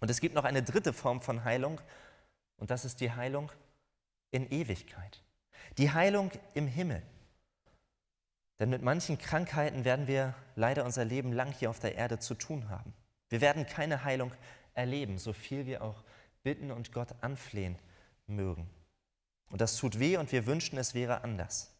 Und 0.00 0.10
es 0.10 0.20
gibt 0.20 0.34
noch 0.34 0.42
eine 0.42 0.64
dritte 0.64 0.92
Form 0.92 1.22
von 1.22 1.44
Heilung 1.44 1.80
und 2.56 2.72
das 2.72 2.84
ist 2.84 3.00
die 3.00 3.12
Heilung 3.12 3.52
in 4.32 4.50
Ewigkeit. 4.50 5.22
Die 5.78 5.92
Heilung 5.92 6.32
im 6.54 6.66
Himmel. 6.66 7.00
Denn 8.58 8.68
mit 8.68 8.82
manchen 8.82 9.16
Krankheiten 9.16 9.84
werden 9.84 10.08
wir 10.08 10.34
leider 10.56 10.84
unser 10.84 11.04
Leben 11.04 11.32
lang 11.32 11.52
hier 11.52 11.70
auf 11.70 11.78
der 11.78 11.94
Erde 11.94 12.18
zu 12.18 12.34
tun 12.34 12.68
haben. 12.68 12.92
Wir 13.28 13.40
werden 13.40 13.64
keine 13.64 14.02
Heilung 14.02 14.32
erleben, 14.74 15.18
so 15.18 15.32
viel 15.32 15.66
wir 15.66 15.84
auch 15.84 16.02
bitten 16.42 16.72
und 16.72 16.90
Gott 16.90 17.14
anflehen 17.20 17.78
mögen. 18.26 18.68
Und 19.50 19.60
das 19.60 19.76
tut 19.76 20.00
weh 20.00 20.16
und 20.16 20.32
wir 20.32 20.46
wünschen, 20.46 20.78
es 20.78 20.94
wäre 20.94 21.22
anders. 21.22 21.77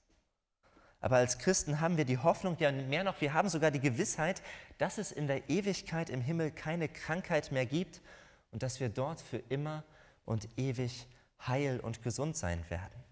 Aber 1.00 1.17
als 1.17 1.38
Christen 1.38 1.81
haben 1.81 1.97
wir 1.97 2.05
die 2.05 2.19
Hoffnung, 2.19 2.57
ja 2.59 2.73
mehr 2.73 3.05
noch, 3.05 3.21
wir 3.21 3.33
haben 3.33 3.49
sogar 3.49 3.71
die 3.71 3.81
Gewissheit, 3.81 4.43
dass 4.78 4.99
es 4.99 5.12
in 5.12 5.28
der 5.28 5.49
Ewigkeit 5.49 6.11
im 6.11 6.21
Himmel 6.21 6.50
keine 6.50 6.88
Krankheit 6.88 7.52
mehr 7.52 7.67
gibt 7.67 8.00
und 8.50 8.62
dass 8.62 8.81
wir 8.81 8.88
dort 8.88 9.21
für 9.21 9.38
immer 9.38 9.85
und 10.25 10.49
ewig 10.57 11.07
heil 11.47 11.78
und 11.81 12.02
gesund 12.02 12.37
sein 12.37 12.69
werden. 12.69 13.05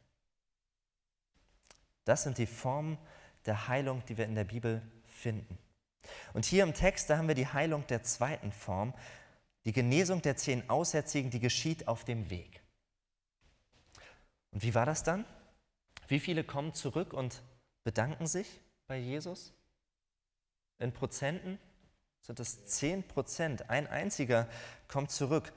Das 2.05 2.25
sind 2.25 2.39
die 2.39 2.47
Formen 2.47 2.99
der 3.47 3.69
Heilung, 3.69 4.03
die 4.09 4.17
wir 4.17 4.25
in 4.25 4.35
der 4.35 4.45
Bibel 4.45 4.83
finden. 5.07 5.59
Und 6.35 6.45
hier 6.45 6.63
im 6.63 6.75
Text, 6.75 7.11
da 7.11 7.19
haben 7.19 7.29
wir 7.29 7.35
die 7.35 7.47
Heilung 7.47 7.87
der 7.87 8.03
zweiten 8.03 8.53
Form, 8.53 8.95
die 9.65 9.73
Genesung 9.73 10.23
der 10.23 10.37
zehn 10.37 10.69
Aussätzigen, 10.71 11.31
die 11.31 11.41
geschieht 11.41 11.89
auf 11.89 12.05
dem 12.05 12.31
Weg. 12.31 12.63
Und 14.53 14.63
wie 14.63 14.75
war 14.75 14.87
das 14.87 15.03
dann? 15.03 15.25
Wie 16.09 16.21
viele 16.21 16.45
kommen 16.45 16.73
zurück 16.75 17.13
und 17.13 17.43
bedanken 17.87 18.27
sich 18.27 18.61
bei 18.89 18.97
Jesus? 18.97 19.53
In 20.81 20.93
Prozenten 20.93 21.57
sind 22.21 22.41
es 22.41 22.67
10 22.67 23.07
Prozent. 23.07 23.71
Ein 23.71 23.87
einziger 23.87 24.49
kommt 24.89 25.13
zurück. 25.13 25.53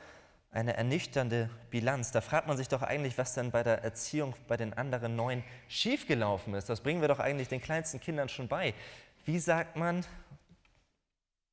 Eine 0.51 0.77
ernüchternde 0.77 1.49
Bilanz. 1.71 2.11
Da 2.11 2.21
fragt 2.21 2.47
man 2.47 2.55
sich 2.55 2.67
doch 2.67 2.83
eigentlich, 2.83 3.17
was 3.17 3.33
denn 3.33 3.49
bei 3.49 3.63
der 3.63 3.83
Erziehung 3.83 4.35
bei 4.47 4.57
den 4.57 4.75
anderen 4.75 5.15
neun 5.15 5.43
schiefgelaufen 5.69 6.53
ist. 6.53 6.69
Das 6.69 6.81
bringen 6.81 7.01
wir 7.01 7.07
doch 7.07 7.17
eigentlich 7.17 7.47
den 7.47 7.61
kleinsten 7.61 7.99
Kindern 7.99 8.29
schon 8.29 8.47
bei. 8.47 8.75
Wie 9.25 9.39
sagt 9.39 9.75
man, 9.75 10.05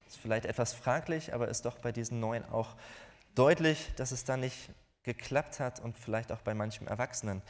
ist 0.06 0.18
vielleicht 0.18 0.44
etwas 0.44 0.74
fraglich, 0.74 1.32
aber 1.32 1.48
ist 1.48 1.64
doch 1.64 1.78
bei 1.78 1.90
diesen 1.90 2.20
neun 2.20 2.44
auch 2.50 2.76
deutlich, 3.34 3.94
dass 3.96 4.12
es 4.12 4.24
da 4.24 4.36
nicht 4.36 4.68
geklappt 5.04 5.58
hat 5.58 5.80
und 5.80 5.98
vielleicht 5.98 6.32
auch 6.32 6.42
bei 6.42 6.52
manchem 6.52 6.86
Erwachsenen 6.86 7.40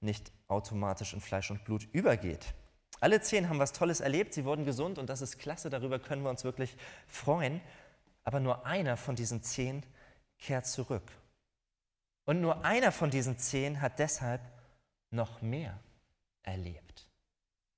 nicht 0.00 0.32
automatisch 0.48 1.12
in 1.12 1.20
Fleisch 1.20 1.50
und 1.50 1.64
Blut 1.64 1.86
übergeht. 1.92 2.54
Alle 3.02 3.20
zehn 3.20 3.48
haben 3.48 3.58
was 3.58 3.72
Tolles 3.72 3.98
erlebt, 3.98 4.32
sie 4.32 4.44
wurden 4.44 4.64
gesund 4.64 4.96
und 4.96 5.10
das 5.10 5.22
ist 5.22 5.40
klasse, 5.40 5.68
darüber 5.68 5.98
können 5.98 6.22
wir 6.22 6.30
uns 6.30 6.44
wirklich 6.44 6.76
freuen. 7.08 7.60
Aber 8.22 8.38
nur 8.38 8.64
einer 8.64 8.96
von 8.96 9.16
diesen 9.16 9.42
zehn 9.42 9.84
kehrt 10.38 10.68
zurück. 10.68 11.10
Und 12.26 12.40
nur 12.40 12.64
einer 12.64 12.92
von 12.92 13.10
diesen 13.10 13.38
zehn 13.38 13.80
hat 13.80 13.98
deshalb 13.98 14.40
noch 15.10 15.42
mehr 15.42 15.80
erlebt. 16.44 17.08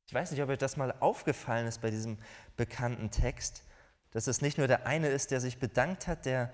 Ich 0.06 0.12
weiß 0.12 0.30
nicht, 0.30 0.42
ob 0.42 0.50
euch 0.50 0.58
das 0.58 0.76
mal 0.76 0.94
aufgefallen 1.00 1.68
ist 1.68 1.80
bei 1.80 1.90
diesem 1.90 2.18
bekannten 2.58 3.10
Text, 3.10 3.62
dass 4.10 4.26
es 4.26 4.42
nicht 4.42 4.58
nur 4.58 4.66
der 4.66 4.86
eine 4.86 5.08
ist, 5.08 5.30
der 5.30 5.40
sich 5.40 5.58
bedankt 5.58 6.06
hat, 6.06 6.26
der 6.26 6.52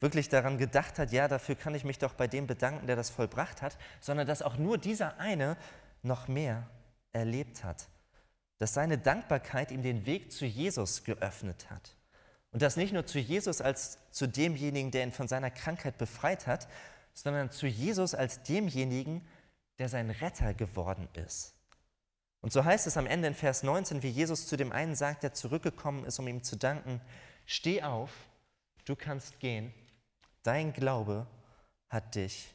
wirklich 0.00 0.28
daran 0.28 0.58
gedacht 0.58 0.98
hat, 0.98 1.12
ja, 1.12 1.28
dafür 1.28 1.54
kann 1.54 1.76
ich 1.76 1.84
mich 1.84 2.00
doch 2.00 2.14
bei 2.14 2.26
dem 2.26 2.48
bedanken, 2.48 2.88
der 2.88 2.96
das 2.96 3.10
vollbracht 3.10 3.62
hat, 3.62 3.78
sondern 4.00 4.26
dass 4.26 4.42
auch 4.42 4.56
nur 4.56 4.76
dieser 4.76 5.20
eine 5.20 5.56
noch 6.02 6.26
mehr 6.26 6.68
erlebt 7.12 7.62
hat 7.62 7.86
dass 8.58 8.74
seine 8.74 8.98
Dankbarkeit 8.98 9.70
ihm 9.70 9.82
den 9.82 10.06
Weg 10.06 10.32
zu 10.32 10.44
Jesus 10.44 11.04
geöffnet 11.04 11.70
hat. 11.70 11.96
Und 12.50 12.62
das 12.62 12.76
nicht 12.76 12.92
nur 12.92 13.06
zu 13.06 13.18
Jesus 13.18 13.60
als 13.60 13.98
zu 14.10 14.26
demjenigen, 14.26 14.90
der 14.90 15.04
ihn 15.04 15.12
von 15.12 15.28
seiner 15.28 15.50
Krankheit 15.50 15.98
befreit 15.98 16.46
hat, 16.46 16.68
sondern 17.14 17.50
zu 17.50 17.66
Jesus 17.66 18.14
als 18.14 18.42
demjenigen, 18.42 19.26
der 19.78 19.88
sein 19.88 20.10
Retter 20.10 20.54
geworden 20.54 21.08
ist. 21.14 21.54
Und 22.40 22.52
so 22.52 22.64
heißt 22.64 22.86
es 22.86 22.96
am 22.96 23.06
Ende 23.06 23.28
in 23.28 23.34
Vers 23.34 23.62
19, 23.62 24.02
wie 24.02 24.10
Jesus 24.10 24.46
zu 24.46 24.56
dem 24.56 24.72
einen 24.72 24.94
sagt, 24.94 25.22
der 25.22 25.34
zurückgekommen 25.34 26.04
ist, 26.04 26.18
um 26.18 26.28
ihm 26.28 26.42
zu 26.42 26.56
danken, 26.56 27.00
steh 27.46 27.82
auf, 27.82 28.10
du 28.84 28.94
kannst 28.94 29.40
gehen, 29.40 29.72
dein 30.42 30.72
Glaube 30.72 31.26
hat 31.88 32.14
dich 32.14 32.54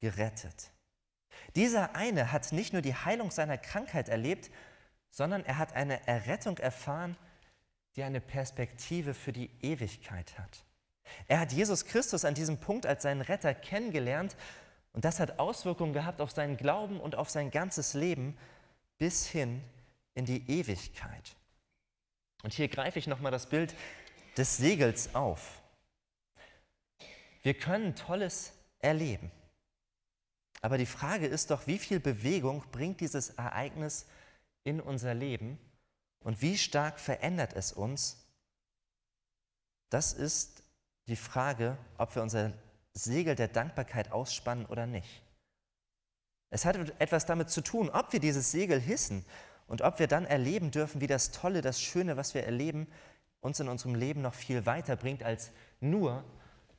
gerettet. 0.00 0.70
Dieser 1.54 1.94
eine 1.94 2.32
hat 2.32 2.52
nicht 2.52 2.72
nur 2.72 2.82
die 2.82 2.94
Heilung 2.94 3.30
seiner 3.30 3.58
Krankheit 3.58 4.08
erlebt, 4.08 4.50
sondern 5.12 5.44
er 5.44 5.58
hat 5.58 5.74
eine 5.74 6.04
Errettung 6.08 6.58
erfahren, 6.58 7.16
die 7.94 8.02
eine 8.02 8.20
Perspektive 8.20 9.14
für 9.14 9.32
die 9.32 9.50
Ewigkeit 9.60 10.36
hat. 10.38 10.64
Er 11.28 11.38
hat 11.38 11.52
Jesus 11.52 11.84
Christus 11.84 12.24
an 12.24 12.34
diesem 12.34 12.58
Punkt 12.58 12.86
als 12.86 13.02
seinen 13.02 13.20
Retter 13.20 13.54
kennengelernt 13.54 14.34
und 14.94 15.04
das 15.04 15.20
hat 15.20 15.38
Auswirkungen 15.38 15.92
gehabt 15.92 16.20
auf 16.20 16.30
seinen 16.30 16.56
Glauben 16.56 16.98
und 16.98 17.14
auf 17.14 17.28
sein 17.28 17.50
ganzes 17.50 17.92
Leben 17.92 18.36
bis 18.98 19.26
hin 19.26 19.62
in 20.14 20.24
die 20.24 20.50
Ewigkeit. 20.50 21.36
Und 22.42 22.54
hier 22.54 22.68
greife 22.68 22.98
ich 22.98 23.06
nochmal 23.06 23.32
das 23.32 23.46
Bild 23.46 23.74
des 24.38 24.56
Segels 24.56 25.14
auf. 25.14 25.60
Wir 27.42 27.54
können 27.54 27.94
Tolles 27.94 28.52
erleben. 28.78 29.30
Aber 30.62 30.78
die 30.78 30.86
Frage 30.86 31.26
ist 31.26 31.50
doch, 31.50 31.66
wie 31.66 31.78
viel 31.78 32.00
Bewegung 32.00 32.64
bringt 32.72 33.00
dieses 33.00 33.30
Ereignis 33.30 34.06
in 34.64 34.80
unser 34.80 35.14
Leben 35.14 35.58
und 36.20 36.40
wie 36.40 36.56
stark 36.56 37.00
verändert 37.00 37.52
es 37.54 37.72
uns? 37.72 38.24
Das 39.90 40.12
ist 40.12 40.62
die 41.06 41.16
Frage, 41.16 41.76
ob 41.98 42.14
wir 42.14 42.22
unser 42.22 42.52
Segel 42.94 43.34
der 43.34 43.48
Dankbarkeit 43.48 44.12
ausspannen 44.12 44.66
oder 44.66 44.86
nicht. 44.86 45.22
Es 46.50 46.64
hat 46.64 46.76
etwas 47.00 47.26
damit 47.26 47.50
zu 47.50 47.62
tun, 47.62 47.90
ob 47.90 48.12
wir 48.12 48.20
dieses 48.20 48.52
Segel 48.52 48.78
hissen 48.78 49.24
und 49.66 49.82
ob 49.82 49.98
wir 49.98 50.06
dann 50.06 50.26
erleben 50.26 50.70
dürfen, 50.70 51.00
wie 51.00 51.06
das 51.06 51.30
Tolle, 51.30 51.62
das 51.62 51.80
Schöne, 51.80 52.16
was 52.16 52.34
wir 52.34 52.44
erleben, 52.44 52.86
uns 53.40 53.58
in 53.58 53.68
unserem 53.68 53.94
Leben 53.94 54.22
noch 54.22 54.34
viel 54.34 54.66
weiter 54.66 54.96
bringt, 54.96 55.22
als 55.22 55.50
nur 55.80 56.22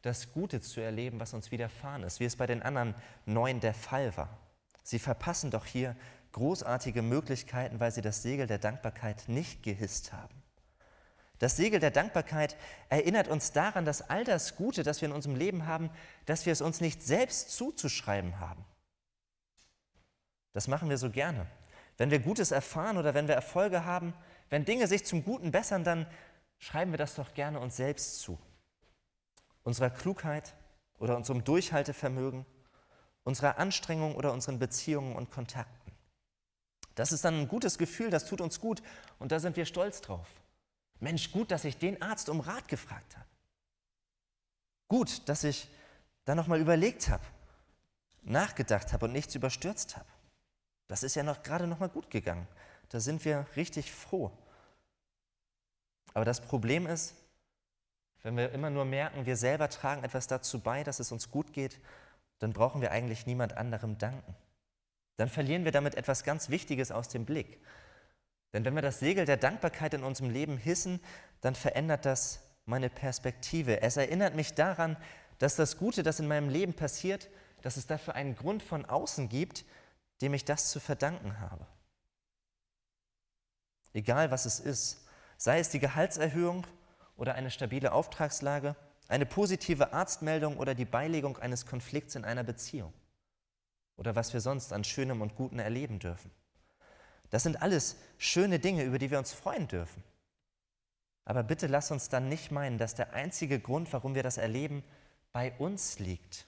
das 0.04 0.32
Gute 0.32 0.62
zu 0.62 0.80
erleben, 0.80 1.20
was 1.20 1.34
uns 1.34 1.52
widerfahren 1.52 2.04
ist, 2.04 2.20
wie 2.20 2.26
es 2.26 2.36
bei 2.36 2.46
den 2.46 2.62
anderen 2.62 2.94
neun 3.26 3.60
der 3.60 3.74
Fall 3.74 4.16
war. 4.16 4.38
Sie 4.84 5.00
verpassen 5.00 5.50
doch 5.50 5.66
hier 5.66 5.96
großartige 6.34 7.02
Möglichkeiten, 7.02 7.80
weil 7.80 7.92
sie 7.92 8.02
das 8.02 8.22
Segel 8.22 8.46
der 8.46 8.60
Dankbarkeit 8.60 9.24
nicht 9.28 9.64
gehisst 9.64 10.12
haben. 10.12 10.44
Das 11.40 11.58
Segel 11.58 11.80
der 11.80 11.92
Dankbarkeit 11.92 12.56
erinnert 12.90 13.28
uns 13.28 13.52
daran, 13.52 13.86
dass 13.86 14.10
all 14.10 14.24
das 14.24 14.56
Gute, 14.56 14.84
das 14.84 15.02
wir 15.02 15.10
in 15.10 15.16
unserem 15.16 15.36
Leben 15.36 15.66
haben, 15.66 15.90
dass 16.26 16.46
wir 16.46 16.54
es 16.54 16.62
uns 16.62 16.80
nicht 16.80 17.02
selbst 17.02 17.52
zuzuschreiben 17.52 18.40
haben. 18.40 18.64
Das 20.54 20.68
machen 20.68 20.90
wir 20.90 20.98
so 20.98 21.10
gerne. 21.10 21.48
Wenn 21.98 22.12
wir 22.12 22.20
Gutes 22.20 22.52
erfahren 22.52 22.98
oder 22.98 23.14
wenn 23.14 23.28
wir 23.28 23.36
Erfolge 23.36 23.86
haben, 23.86 24.14
wenn 24.50 24.66
Dinge 24.66 24.88
sich 24.88 25.06
zum 25.06 25.24
Guten 25.24 25.52
bessern, 25.52 25.84
dann 25.84 26.08
schreiben 26.60 26.92
wir 26.92 26.98
das 26.98 27.16
doch 27.16 27.34
gerne 27.34 27.60
uns 27.60 27.76
selbst 27.76 28.20
zu. 28.20 28.40
Unserer 29.64 29.90
Klugheit 29.90 30.54
oder 30.98 31.18
unserem 31.18 31.44
Durchhaltevermögen, 31.44 32.46
unserer 33.24 33.58
Anstrengung 33.58 34.16
oder 34.16 34.32
unseren 34.32 34.60
Beziehungen 34.60 35.16
und 35.16 35.30
Kontakten. 35.32 35.83
Das 36.96 37.12
ist 37.12 37.26
dann 37.26 37.42
ein 37.42 37.48
gutes 37.48 37.78
Gefühl, 37.78 38.10
das 38.10 38.26
tut 38.26 38.42
uns 38.42 38.60
gut 38.60 38.84
und 39.20 39.32
da 39.32 39.40
sind 39.40 39.56
wir 39.56 39.66
stolz 39.66 40.02
drauf. 40.02 40.28
Mensch, 41.00 41.32
gut, 41.32 41.52
dass 41.52 41.66
ich 41.66 41.78
den 41.78 42.02
Arzt 42.02 42.30
um 42.30 42.40
Rat 42.40 42.68
gefragt 42.68 43.18
habe. 43.18 43.28
Gut, 44.88 45.28
dass 45.28 45.44
ich 45.44 45.70
da 46.26 46.36
nochmal 46.36 46.62
überlegt 46.62 47.10
habe, 47.10 47.24
nachgedacht 48.22 48.94
habe 48.94 49.06
und 49.06 49.12
nichts 49.12 49.34
überstürzt 49.36 49.98
habe. 49.98 50.08
Das 50.88 51.04
ist 51.04 51.16
ja 51.16 51.24
noch 51.24 51.42
gerade 51.42 51.68
nochmal 51.68 51.90
gut 51.90 52.10
gegangen. 52.12 52.48
Da 52.90 53.00
sind 53.00 53.26
wir 53.26 53.48
richtig 53.56 53.92
froh. 53.92 54.32
Aber 56.14 56.26
das 56.26 56.42
Problem 56.42 56.86
ist, 56.86 57.16
wenn 58.22 58.38
wir 58.38 58.52
immer 58.52 58.70
nur 58.70 58.86
merken, 58.86 59.26
wir 59.26 59.36
selber 59.36 59.68
tragen 59.70 60.04
etwas 60.04 60.28
dazu 60.28 60.60
bei, 60.60 60.84
dass 60.84 61.00
es 61.00 61.12
uns 61.12 61.32
gut 61.32 61.54
geht, 61.54 61.80
dann 62.38 62.54
brauchen 62.54 62.82
wir 62.82 62.92
eigentlich 62.92 63.26
niemand 63.26 63.58
anderem 63.58 63.98
danken 63.98 64.36
dann 65.18 65.30
verlieren 65.30 65.66
wir 65.66 65.72
damit 65.72 65.96
etwas 65.96 66.24
ganz 66.24 66.50
Wichtiges 66.50 66.92
aus 66.92 67.08
dem 67.08 67.26
Blick. 67.26 67.60
Denn 68.54 68.66
wenn 68.66 68.76
wir 68.76 68.82
das 68.82 69.00
Segel 69.00 69.26
der 69.26 69.38
Dankbarkeit 69.38 69.94
in 69.94 70.04
unserem 70.04 70.30
Leben 70.30 70.58
hissen, 70.58 71.00
dann 71.42 71.56
verändert 71.56 72.06
das 72.06 72.42
meine 72.66 72.90
Perspektive. 72.90 73.82
Es 73.82 73.98
erinnert 73.98 74.36
mich 74.36 74.54
daran, 74.54 74.98
dass 75.40 75.56
das 75.56 75.78
Gute, 75.78 76.04
das 76.04 76.20
in 76.20 76.28
meinem 76.28 76.50
Leben 76.50 76.74
passiert, 76.74 77.30
dass 77.62 77.78
es 77.78 77.88
dafür 77.88 78.16
einen 78.16 78.36
Grund 78.36 78.62
von 78.62 78.86
außen 78.86 79.30
gibt, 79.30 79.66
dem 80.22 80.34
ich 80.34 80.46
das 80.46 80.70
zu 80.70 80.80
verdanken 80.80 81.40
habe. 81.40 81.66
Egal 83.94 84.32
was 84.32 84.46
es 84.46 84.60
ist, 84.60 85.06
sei 85.38 85.60
es 85.60 85.70
die 85.70 85.80
Gehaltserhöhung 85.80 86.66
oder 87.16 87.36
eine 87.36 87.52
stabile 87.52 87.92
Auftragslage, 87.92 88.76
eine 89.08 89.26
positive 89.26 89.94
Arztmeldung 89.94 90.58
oder 90.58 90.76
die 90.76 90.86
Beilegung 90.86 91.38
eines 91.38 91.66
Konflikts 91.66 92.16
in 92.16 92.26
einer 92.26 92.44
Beziehung 92.44 92.94
oder 93.98 94.16
was 94.16 94.34
wir 94.34 94.42
sonst 94.42 94.74
an 94.74 94.84
Schönem 94.84 95.22
und 95.22 95.36
Guten 95.36 95.60
erleben 95.60 96.00
dürfen. 96.00 96.32
Das 97.30 97.44
sind 97.44 97.62
alles 97.62 97.98
schöne 98.18 98.60
Dinge, 98.60 98.84
über 98.84 99.00
die 99.00 99.12
wir 99.12 99.20
uns 99.20 99.34
freuen 99.34 99.68
dürfen. 99.68 100.04
Aber 101.26 101.44
bitte 101.44 101.68
lass 101.68 101.92
uns 101.92 102.10
dann 102.10 102.30
nicht 102.30 102.52
meinen, 102.52 102.78
dass 102.78 102.96
der 102.96 103.14
einzige 103.14 103.60
Grund, 103.60 103.92
warum 103.94 104.14
wir 104.14 104.24
das 104.24 104.38
erleben, 104.38 104.84
bei 105.32 105.52
uns 105.58 106.00
liegt, 106.00 106.46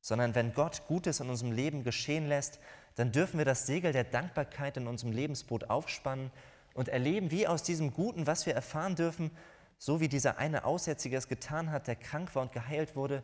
sondern 0.00 0.34
wenn 0.34 0.52
Gott 0.52 0.86
Gutes 0.88 1.20
in 1.20 1.30
unserem 1.30 1.52
Leben 1.52 1.84
geschehen 1.84 2.28
lässt, 2.28 2.58
dann 2.96 3.12
dürfen 3.12 3.38
wir 3.38 3.44
das 3.44 3.66
Segel 3.66 3.92
der 3.92 4.04
Dankbarkeit 4.04 4.76
in 4.76 4.86
unserem 4.86 5.12
Lebensboot 5.12 5.70
aufspannen 5.70 6.30
und 6.74 6.88
erleben, 6.88 7.30
wie 7.30 7.46
aus 7.46 7.62
diesem 7.62 7.92
Guten, 7.92 8.26
was 8.26 8.46
wir 8.46 8.54
erfahren 8.54 8.96
dürfen, 8.96 9.30
so 9.78 10.00
wie 10.00 10.08
dieser 10.08 10.38
eine 10.38 10.64
Aussätzige 10.64 11.16
es 11.16 11.28
getan 11.28 11.70
hat, 11.70 11.86
der 11.86 11.96
krank 11.96 12.34
war 12.34 12.42
und 12.42 12.52
geheilt 12.52 12.96
wurde, 12.96 13.22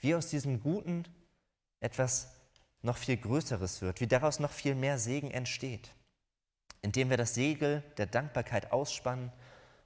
wie 0.00 0.14
aus 0.14 0.28
diesem 0.28 0.60
Guten 0.60 1.04
etwas 1.80 2.37
noch 2.82 2.96
viel 2.96 3.16
Größeres 3.16 3.82
wird, 3.82 4.00
wie 4.00 4.06
daraus 4.06 4.38
noch 4.38 4.52
viel 4.52 4.74
mehr 4.74 4.98
Segen 4.98 5.30
entsteht. 5.30 5.92
indem 6.82 7.10
wir 7.10 7.16
das 7.16 7.34
Segel 7.34 7.82
der 7.96 8.06
Dankbarkeit 8.06 8.72
ausspannen 8.72 9.32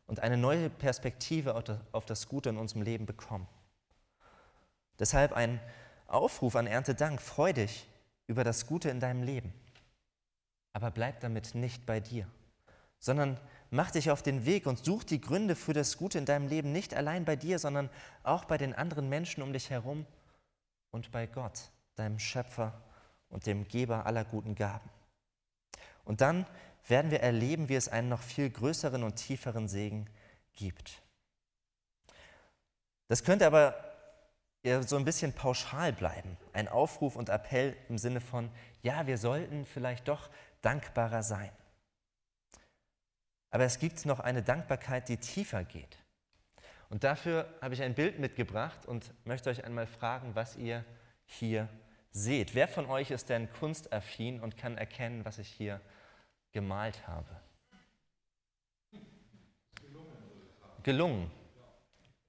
und 0.06 0.20
eine 0.20 0.36
neue 0.36 0.68
Perspektive 0.68 1.54
auf 1.92 2.04
das 2.06 2.28
Gute 2.28 2.50
in 2.50 2.58
unserem 2.58 2.82
Leben 2.82 3.06
bekommen. 3.06 3.46
Deshalb 4.98 5.32
ein 5.32 5.60
Aufruf 6.06 6.54
an 6.56 6.66
Erntedank, 6.66 7.22
freu 7.22 7.52
dich 7.52 7.88
über 8.26 8.44
das 8.44 8.66
Gute 8.66 8.90
in 8.90 9.00
deinem 9.00 9.22
Leben. 9.22 9.52
Aber 10.74 10.90
bleib 10.90 11.20
damit 11.20 11.54
nicht 11.54 11.86
bei 11.86 12.00
dir, 12.00 12.26
sondern 12.98 13.40
mach 13.70 13.90
dich 13.90 14.10
auf 14.10 14.22
den 14.22 14.44
Weg 14.44 14.66
und 14.66 14.84
such 14.84 15.04
die 15.04 15.20
Gründe 15.20 15.56
für 15.56 15.72
das 15.72 15.96
Gute 15.96 16.18
in 16.18 16.26
deinem 16.26 16.48
Leben 16.48 16.72
nicht 16.72 16.94
allein 16.94 17.24
bei 17.24 17.36
dir, 17.36 17.58
sondern 17.58 17.88
auch 18.22 18.44
bei 18.44 18.58
den 18.58 18.74
anderen 18.74 19.08
Menschen 19.08 19.42
um 19.42 19.52
dich 19.52 19.70
herum 19.70 20.06
und 20.90 21.10
bei 21.10 21.26
Gott, 21.26 21.70
deinem 21.96 22.18
Schöpfer 22.18 22.80
und 23.28 23.46
dem 23.46 23.66
Geber 23.66 24.06
aller 24.06 24.24
guten 24.24 24.54
Gaben. 24.54 24.88
Und 26.04 26.20
dann 26.20 26.46
werden 26.86 27.10
wir 27.10 27.20
erleben, 27.20 27.68
wie 27.68 27.76
es 27.76 27.88
einen 27.88 28.08
noch 28.08 28.22
viel 28.22 28.50
größeren 28.50 29.02
und 29.02 29.16
tieferen 29.16 29.68
Segen 29.68 30.08
gibt. 30.54 31.02
Das 33.08 33.24
könnte 33.24 33.46
aber 33.46 33.74
so 34.86 34.96
ein 34.96 35.04
bisschen 35.04 35.32
pauschal 35.32 35.92
bleiben. 35.92 36.36
Ein 36.52 36.68
Aufruf 36.68 37.16
und 37.16 37.28
Appell 37.28 37.76
im 37.88 37.98
Sinne 37.98 38.20
von, 38.20 38.50
ja, 38.82 39.06
wir 39.06 39.18
sollten 39.18 39.66
vielleicht 39.66 40.08
doch 40.08 40.30
dankbarer 40.60 41.22
sein. 41.22 41.50
Aber 43.50 43.64
es 43.64 43.78
gibt 43.78 44.06
noch 44.06 44.20
eine 44.20 44.42
Dankbarkeit, 44.42 45.08
die 45.08 45.18
tiefer 45.18 45.64
geht. 45.64 45.98
Und 46.88 47.04
dafür 47.04 47.48
habe 47.60 47.74
ich 47.74 47.82
ein 47.82 47.94
Bild 47.94 48.18
mitgebracht 48.18 48.86
und 48.86 49.12
möchte 49.26 49.50
euch 49.50 49.64
einmal 49.64 49.86
fragen, 49.86 50.34
was 50.34 50.56
ihr 50.56 50.84
hier 51.24 51.68
seht. 52.12 52.54
Wer 52.54 52.68
von 52.68 52.86
euch 52.86 53.10
ist 53.10 53.28
denn 53.28 53.50
kunstaffin 53.52 54.40
und 54.40 54.56
kann 54.56 54.78
erkennen, 54.78 55.24
was 55.24 55.38
ich 55.38 55.48
hier 55.48 55.80
gemalt 56.52 57.06
habe? 57.06 57.40
Gelungen. 60.82 61.30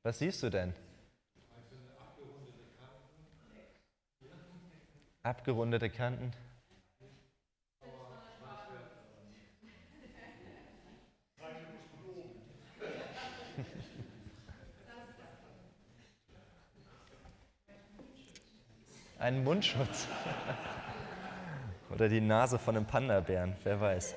Was 0.04 0.20
siehst 0.20 0.44
du 0.44 0.50
denn? 0.50 0.74
Abgerundete 5.24 5.90
Kanten. 5.90 6.34
Ein 19.24 19.46
Mundschutz. 19.46 20.06
Oder 21.90 22.10
die 22.10 22.20
Nase 22.20 22.60
von 22.60 22.76
einem 22.76 22.86
Panda-Bären, 22.86 23.56
wer 23.64 23.80
weiß. 23.80 24.16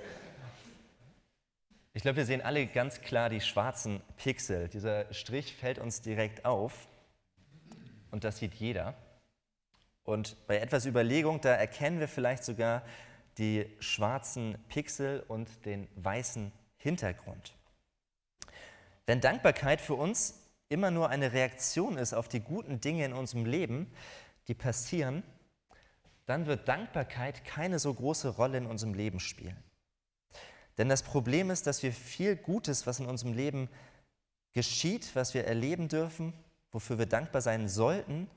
Ich 1.94 2.02
glaube, 2.02 2.16
wir 2.16 2.26
sehen 2.26 2.42
alle 2.42 2.66
ganz 2.66 3.00
klar 3.02 3.30
die 3.30 3.40
schwarzen 3.40 4.02
Pixel. 4.16 4.66
Dieser 4.66 5.14
Strich 5.14 5.54
fällt 5.54 5.78
uns 5.78 6.00
direkt 6.00 6.44
auf 6.44 6.88
und 8.10 8.24
das 8.24 8.38
sieht 8.38 8.54
jeder. 8.54 8.94
Und 10.02 10.44
bei 10.48 10.58
etwas 10.58 10.86
Überlegung, 10.86 11.40
da 11.40 11.50
erkennen 11.50 12.00
wir 12.00 12.08
vielleicht 12.08 12.42
sogar 12.42 12.82
die 13.38 13.70
schwarzen 13.78 14.58
Pixel 14.68 15.22
und 15.28 15.64
den 15.66 15.86
weißen 15.94 16.50
Hintergrund. 16.78 17.54
Wenn 19.06 19.20
Dankbarkeit 19.20 19.80
für 19.80 19.94
uns 19.94 20.42
immer 20.68 20.90
nur 20.90 21.10
eine 21.10 21.32
Reaktion 21.32 21.96
ist 21.96 22.12
auf 22.12 22.26
die 22.26 22.40
guten 22.40 22.80
Dinge 22.80 23.04
in 23.04 23.12
unserem 23.12 23.44
Leben, 23.44 23.86
die 24.48 24.54
passieren, 24.54 25.22
dann 26.26 26.46
wird 26.46 26.68
Dankbarkeit 26.68 27.44
keine 27.44 27.78
so 27.78 27.92
große 27.92 28.28
Rolle 28.28 28.58
in 28.58 28.66
unserem 28.66 28.94
Leben 28.94 29.20
spielen. 29.20 29.62
Denn 30.78 30.88
das 30.88 31.02
Problem 31.02 31.50
ist, 31.50 31.66
dass 31.66 31.82
wir 31.82 31.92
viel 31.92 32.36
Gutes, 32.36 32.86
was 32.86 33.00
in 33.00 33.06
unserem 33.06 33.32
Leben 33.32 33.68
geschieht, 34.52 35.14
was 35.14 35.34
wir 35.34 35.46
erleben 35.46 35.88
dürfen, 35.88 36.32
wofür 36.72 36.98
wir 36.98 37.06
dankbar 37.06 37.40
sein 37.40 37.68
sollten, 37.68 38.28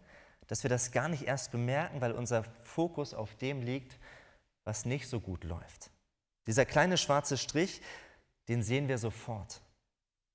dass 0.48 0.64
wir 0.64 0.70
das 0.70 0.92
gar 0.92 1.10
nicht 1.10 1.24
erst 1.24 1.52
bemerken, 1.52 2.02
weil 2.02 2.12
unser 2.12 2.44
Fokus 2.64 3.14
auf 3.14 3.36
dem 3.36 3.62
liegt, 3.62 3.98
was 4.64 4.86
nicht 4.86 5.08
so 5.08 5.20
gut 5.20 5.44
läuft. 5.44 5.92
Dieser 6.48 6.66
kleine 6.66 6.98
schwarze 6.98 7.38
Strich, 7.38 7.82
den 8.48 8.64
sehen 8.64 8.88
wir 8.88 8.98
sofort. 8.98 9.62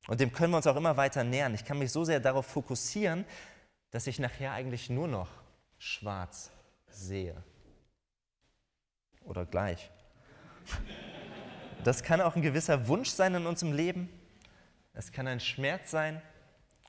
Und 0.06 0.20
dem 0.20 0.32
können 0.32 0.52
wir 0.52 0.58
uns 0.58 0.66
auch 0.66 0.76
immer 0.76 0.96
weiter 0.96 1.24
nähern. 1.24 1.54
Ich 1.54 1.64
kann 1.64 1.78
mich 1.78 1.90
so 1.90 2.04
sehr 2.04 2.20
darauf 2.20 2.46
fokussieren, 2.46 3.24
dass 3.90 4.06
ich 4.06 4.18
nachher 4.18 4.52
eigentlich 4.52 4.90
nur 4.90 5.08
noch 5.08 5.43
schwarz 5.78 6.50
sehe. 6.88 7.42
Oder 9.24 9.46
gleich. 9.46 9.90
Das 11.84 12.02
kann 12.02 12.20
auch 12.20 12.36
ein 12.36 12.42
gewisser 12.42 12.88
Wunsch 12.88 13.10
sein 13.10 13.34
in 13.34 13.46
unserem 13.46 13.72
Leben. 13.72 14.08
Es 14.94 15.12
kann 15.12 15.26
ein 15.26 15.40
Schmerz 15.40 15.90
sein, 15.90 16.22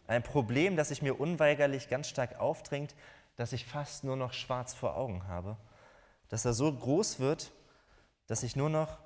ein 0.08 0.24
Problem, 0.24 0.78
das 0.78 0.89
sich 0.89 1.02
mir 1.02 1.19
unweigerlich 1.19 1.89
ganz 1.89 2.08
stark 2.08 2.39
aufdringt, 2.39 2.95
dass 3.36 3.54
ich 3.54 3.65
fast 3.65 4.04
nur 4.04 4.15
noch 4.15 4.34
schwarz 4.34 4.74
vor 4.74 4.95
Augen 4.95 5.28
habe. 5.28 5.58
Dass 6.30 6.45
er 6.45 6.54
so 6.54 6.71
groß 6.71 7.19
wird, 7.19 7.52
dass 8.28 8.43
ich 8.43 8.56
nur 8.56 8.69
noch 8.69 8.98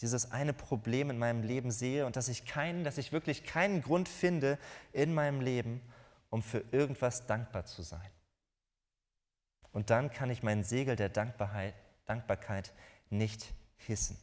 dieses 0.00 0.30
eine 0.30 0.52
Problem 0.52 1.10
in 1.10 1.18
meinem 1.18 1.42
Leben 1.42 1.70
sehe 1.70 2.06
und 2.06 2.16
dass 2.16 2.28
ich 2.28 2.46
keinen, 2.46 2.84
dass 2.84 2.98
ich 2.98 3.12
wirklich 3.12 3.44
keinen 3.44 3.82
Grund 3.82 4.08
finde 4.08 4.58
in 4.92 5.12
meinem 5.12 5.40
Leben, 5.40 5.80
um 6.30 6.42
für 6.42 6.64
irgendwas 6.70 7.26
dankbar 7.26 7.64
zu 7.64 7.82
sein. 7.82 8.10
Und 9.72 9.90
dann 9.90 10.10
kann 10.10 10.30
ich 10.30 10.42
mein 10.42 10.64
Segel 10.64 10.96
der 10.96 11.08
Dankbarkeit, 11.08 12.72
nicht 13.10 13.46
hissen. 13.76 14.16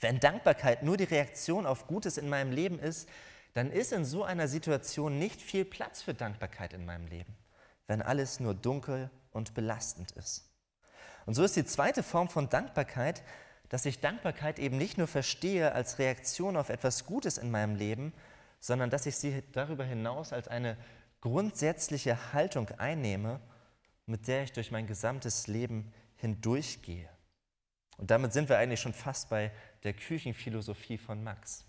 Wenn 0.00 0.20
Dankbarkeit 0.20 0.82
nur 0.82 0.96
die 0.96 1.04
Reaktion 1.04 1.66
auf 1.66 1.86
Gutes 1.86 2.18
in 2.18 2.28
meinem 2.28 2.52
Leben 2.52 2.78
ist, 2.78 3.08
dann 3.54 3.70
ist 3.70 3.92
in 3.92 4.04
so 4.04 4.24
einer 4.24 4.48
Situation 4.48 5.18
nicht 5.18 5.40
viel 5.40 5.64
Platz 5.64 6.02
für 6.02 6.14
Dankbarkeit 6.14 6.72
in 6.72 6.84
meinem 6.84 7.06
Leben, 7.06 7.36
wenn 7.86 8.02
alles 8.02 8.40
nur 8.40 8.54
dunkel 8.54 9.10
und 9.30 9.54
belastend 9.54 10.10
ist. 10.12 10.50
Und 11.26 11.34
so 11.34 11.44
ist 11.44 11.56
die 11.56 11.64
zweite 11.64 12.02
Form 12.02 12.28
von 12.28 12.48
Dankbarkeit, 12.48 13.22
dass 13.68 13.86
ich 13.86 14.00
Dankbarkeit 14.00 14.58
eben 14.58 14.76
nicht 14.76 14.98
nur 14.98 15.06
verstehe 15.06 15.72
als 15.72 15.98
Reaktion 15.98 16.56
auf 16.56 16.68
etwas 16.68 17.06
Gutes 17.06 17.38
in 17.38 17.50
meinem 17.50 17.76
Leben, 17.76 18.12
sondern 18.60 18.90
dass 18.90 19.06
ich 19.06 19.16
sie 19.16 19.42
darüber 19.52 19.84
hinaus 19.84 20.32
als 20.32 20.48
eine 20.48 20.76
grundsätzliche 21.20 22.32
Haltung 22.32 22.68
einnehme 22.78 23.40
mit 24.06 24.28
der 24.28 24.44
ich 24.44 24.52
durch 24.52 24.70
mein 24.70 24.86
gesamtes 24.86 25.46
Leben 25.46 25.92
hindurchgehe. 26.16 27.08
Und 27.96 28.10
damit 28.10 28.32
sind 28.32 28.48
wir 28.48 28.58
eigentlich 28.58 28.80
schon 28.80 28.92
fast 28.92 29.30
bei 29.30 29.52
der 29.82 29.94
Küchenphilosophie 29.94 30.98
von 30.98 31.22
Max. 31.22 31.64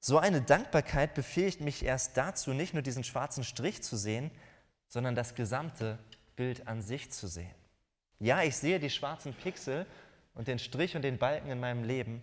So 0.00 0.18
eine 0.18 0.42
Dankbarkeit 0.42 1.14
befähigt 1.14 1.60
mich 1.60 1.84
erst 1.84 2.16
dazu, 2.16 2.52
nicht 2.52 2.74
nur 2.74 2.82
diesen 2.82 3.04
schwarzen 3.04 3.44
Strich 3.44 3.82
zu 3.82 3.96
sehen, 3.96 4.30
sondern 4.88 5.14
das 5.14 5.34
gesamte 5.34 5.98
Bild 6.36 6.68
an 6.68 6.82
sich 6.82 7.10
zu 7.10 7.26
sehen. 7.26 7.54
Ja, 8.18 8.42
ich 8.42 8.56
sehe 8.56 8.78
die 8.78 8.90
schwarzen 8.90 9.34
Pixel 9.34 9.86
und 10.34 10.48
den 10.48 10.58
Strich 10.58 10.94
und 10.96 11.02
den 11.02 11.18
Balken 11.18 11.50
in 11.50 11.60
meinem 11.60 11.84
Leben, 11.84 12.22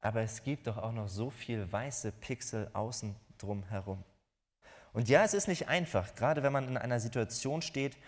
aber 0.00 0.20
es 0.20 0.42
gibt 0.42 0.66
doch 0.66 0.76
auch 0.76 0.92
noch 0.92 1.08
so 1.08 1.30
viel 1.30 1.70
weiße 1.70 2.12
Pixel 2.12 2.70
außen 2.72 3.16
drum 3.38 3.64
herum. 3.64 4.04
Und 4.96 5.10
ja, 5.10 5.22
es 5.24 5.34
ist 5.34 5.46
nicht 5.46 5.68
einfach, 5.68 6.14
gerade 6.14 6.42
wenn 6.42 6.54
man 6.54 6.68
in 6.68 6.78
einer 6.78 7.00
Situation 7.00 7.60
steht, 7.60 7.98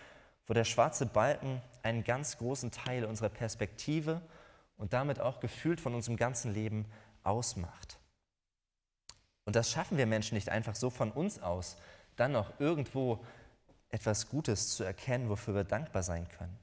wo 0.47 0.55
der 0.55 0.63
schwarze 0.63 1.05
Balken 1.05 1.61
einen 1.83 2.03
ganz 2.03 2.39
großen 2.39 2.71
Teil 2.71 3.05
unserer 3.05 3.29
Perspektive 3.29 4.23
und 4.75 4.91
damit 4.91 5.19
auch 5.19 5.39
gefühlt 5.39 5.79
von 5.79 5.93
unserem 5.93 6.17
ganzen 6.17 6.51
Leben 6.51 6.87
ausmacht. 7.21 7.99
Und 9.45 9.55
das 9.55 9.69
schaffen 9.69 9.99
wir 9.99 10.07
Menschen 10.07 10.33
nicht 10.33 10.49
einfach 10.49 10.73
so 10.73 10.89
von 10.89 11.11
uns 11.11 11.39
aus, 11.39 11.77
dann 12.15 12.31
noch 12.31 12.59
irgendwo 12.59 13.23
etwas 13.89 14.27
Gutes 14.27 14.69
zu 14.69 14.83
erkennen, 14.83 15.29
wofür 15.29 15.53
wir 15.53 15.65
dankbar 15.65 16.01
sein 16.01 16.27
können. 16.27 16.57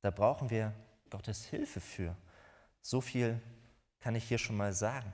Da 0.00 0.10
brauchen 0.10 0.48
wir 0.48 0.72
Gottes 1.10 1.44
Hilfe 1.44 1.82
für. 1.82 2.16
So 2.80 3.02
viel 3.02 3.38
kann 4.00 4.14
ich 4.14 4.24
hier 4.24 4.38
schon 4.38 4.56
mal 4.56 4.72
sagen. 4.72 5.12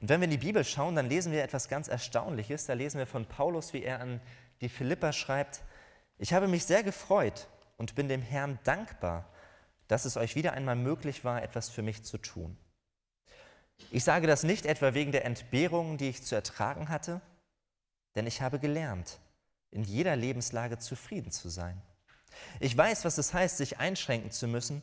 Und 0.00 0.08
wenn 0.08 0.20
wir 0.20 0.26
in 0.26 0.30
die 0.30 0.38
Bibel 0.38 0.64
schauen, 0.64 0.96
dann 0.96 1.08
lesen 1.08 1.32
wir 1.32 1.42
etwas 1.42 1.68
ganz 1.68 1.88
Erstaunliches. 1.88 2.66
Da 2.66 2.72
lesen 2.74 2.98
wir 2.98 3.06
von 3.06 3.26
Paulus, 3.26 3.72
wie 3.72 3.82
er 3.82 4.00
an 4.00 4.20
die 4.60 4.68
Philipper 4.68 5.12
schreibt, 5.12 5.62
ich 6.18 6.32
habe 6.32 6.48
mich 6.48 6.64
sehr 6.64 6.82
gefreut 6.82 7.46
und 7.76 7.94
bin 7.94 8.08
dem 8.08 8.22
Herrn 8.22 8.58
dankbar, 8.64 9.28
dass 9.86 10.04
es 10.04 10.16
euch 10.16 10.34
wieder 10.34 10.52
einmal 10.52 10.74
möglich 10.74 11.24
war, 11.24 11.42
etwas 11.42 11.70
für 11.70 11.82
mich 11.82 12.02
zu 12.02 12.18
tun. 12.18 12.56
Ich 13.92 14.02
sage 14.02 14.26
das 14.26 14.42
nicht 14.42 14.66
etwa 14.66 14.94
wegen 14.94 15.12
der 15.12 15.24
Entbehrungen, 15.24 15.96
die 15.96 16.08
ich 16.08 16.24
zu 16.24 16.34
ertragen 16.34 16.88
hatte, 16.88 17.20
denn 18.16 18.26
ich 18.26 18.42
habe 18.42 18.58
gelernt, 18.58 19.20
in 19.70 19.84
jeder 19.84 20.16
Lebenslage 20.16 20.78
zufrieden 20.78 21.30
zu 21.30 21.48
sein. 21.48 21.80
Ich 22.58 22.76
weiß, 22.76 23.04
was 23.04 23.16
es 23.18 23.32
heißt, 23.32 23.56
sich 23.56 23.78
einschränken 23.78 24.32
zu 24.32 24.48
müssen, 24.48 24.82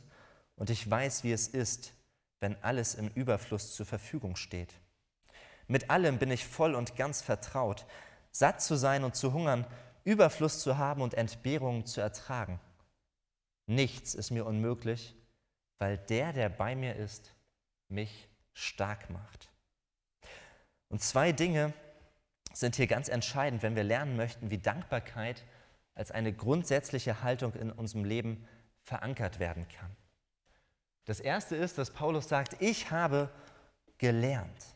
und 0.56 0.69
ich 0.69 0.89
weiß, 0.89 1.24
wie 1.24 1.34
es 1.34 1.50
ist, 1.50 1.91
wenn 2.46 2.62
alles 2.64 2.94
im 2.94 3.08
Überfluss 3.08 3.74
zur 3.74 3.88
Verfügung 3.88 4.36
steht. 4.36 4.72
Mit 5.66 5.90
allem 5.90 6.20
bin 6.20 6.30
ich 6.30 6.46
voll 6.46 6.76
und 6.76 6.96
ganz 6.96 7.24
vertraut. 7.24 7.88
Satt 8.30 8.62
zu 8.62 8.76
sein 8.76 9.04
und 9.04 9.16
zu 9.16 9.34
hungern, 9.34 9.66
Überfluss 10.04 10.60
zu 10.60 10.78
haben 10.78 11.02
und 11.02 11.16
Entbehrungen 11.16 11.88
zu 11.88 12.02
ertragen. 12.02 12.60
Nichts 13.66 14.14
ist 14.14 14.30
mir 14.30 14.46
unmöglich, 14.46 15.16
weil 15.80 15.98
der, 15.98 16.34
der 16.34 16.50
bei 16.50 16.76
mir 16.76 16.96
ist, 16.96 17.34
mich 17.88 18.30
stark 18.54 19.10
macht. 19.10 19.50
Und 20.90 21.02
zwei 21.02 21.32
Dinge 21.32 21.74
sind 22.54 22.76
hier 22.76 22.86
ganz 22.86 23.10
entscheidend, 23.10 23.64
wenn 23.64 23.76
wir 23.76 23.84
lernen 23.84 24.18
möchten, 24.18 24.52
wie 24.52 24.60
Dankbarkeit 24.60 25.44
als 25.96 26.12
eine 26.12 26.32
grundsätzliche 26.32 27.24
Haltung 27.24 27.56
in 27.56 27.72
unserem 27.72 28.04
Leben 28.04 28.48
verankert 28.84 29.40
werden 29.40 29.68
kann. 29.68 29.98
Das 31.06 31.20
erste 31.20 31.56
ist, 31.56 31.78
dass 31.78 31.91
Paulus 31.91 32.28
sagt, 32.28 32.62
ich 32.62 32.91
habe 32.91 33.30
gelernt. 33.98 34.76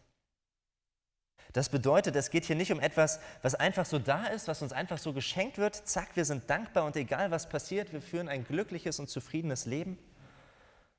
Das 1.54 1.70
bedeutet, 1.70 2.15
es 2.15 2.30
geht 2.30 2.46
hier 2.46 2.56
nicht 2.56 2.72
um 2.72 2.80
etwas, 2.80 3.20
was 3.42 3.56
einfach 3.56 3.86
so 3.86 3.98
da 3.98 4.28
ist, 4.28 4.48
was 4.48 4.62
uns 4.62 4.72
einfach 4.72 5.00
so 5.00 5.13
geschenkt 5.13 5.58
wird. 5.58 5.76
Zack, 5.76 6.15
wir 6.15 6.26
sind 6.26 6.48
dankbar 6.48 6.86
und 6.86 6.96
egal 6.96 7.32
was 7.32 7.50
passiert, 7.50 7.92
wir 7.92 8.02
führen 8.02 8.30
ein 8.30 8.44
glückliches 8.44 9.00
und 9.00 9.10
zufriedenes 9.10 9.65
Leben, 9.65 9.98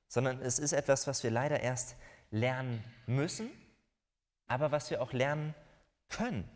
sondern 0.08 0.40
es 0.42 0.58
ist 0.58 0.72
etwas, 0.72 1.06
was 1.06 1.22
wir 1.22 1.30
leider 1.30 1.60
erst 1.60 1.94
lernen 2.32 2.82
müssen, 3.06 3.48
aber 4.48 4.72
was 4.72 4.90
wir 4.90 5.00
auch 5.00 5.12
lernen 5.12 5.54
können. 6.08 6.48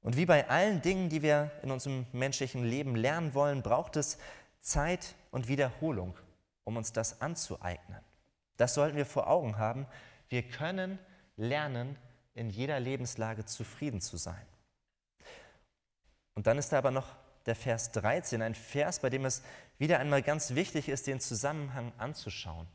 Und 0.00 0.16
wie 0.16 0.24
bei 0.24 0.48
allen 0.48 0.80
Dingen, 0.82 1.08
die 1.08 1.22
wir 1.22 1.50
in 1.62 1.72
unserem 1.72 2.06
menschlichen 2.12 2.64
Leben 2.64 2.94
lernen 2.94 3.34
wollen, 3.34 3.62
braucht 3.62 3.96
es 3.96 4.18
Zeit 4.60 5.16
und 5.32 5.48
Wiederholung, 5.48 6.16
um 6.70 6.76
uns 6.76 6.92
das 6.92 7.20
anzueignen. 7.20 8.00
Das 8.56 8.74
sollten 8.74 8.96
wir 8.96 9.06
vor 9.06 9.28
Augen 9.28 9.58
haben. 9.58 9.86
Wir 10.28 10.42
können 10.42 10.98
lernen, 11.36 11.98
in 12.34 12.48
jeder 12.48 12.78
Lebenslage 12.78 13.44
zufrieden 13.44 14.00
zu 14.00 14.16
sein. 14.16 14.46
Und 16.34 16.46
dann 16.46 16.58
ist 16.58 16.70
da 16.70 16.78
aber 16.78 16.92
noch 16.92 17.16
der 17.46 17.56
Vers 17.56 17.90
13, 17.90 18.40
ein 18.40 18.54
Vers, 18.54 19.00
bei 19.00 19.10
dem 19.10 19.24
es 19.24 19.42
wieder 19.78 19.98
einmal 19.98 20.22
ganz 20.22 20.54
wichtig 20.54 20.88
ist, 20.88 21.08
den 21.08 21.18
Zusammenhang 21.18 21.92
anzuschauen. 21.98 22.68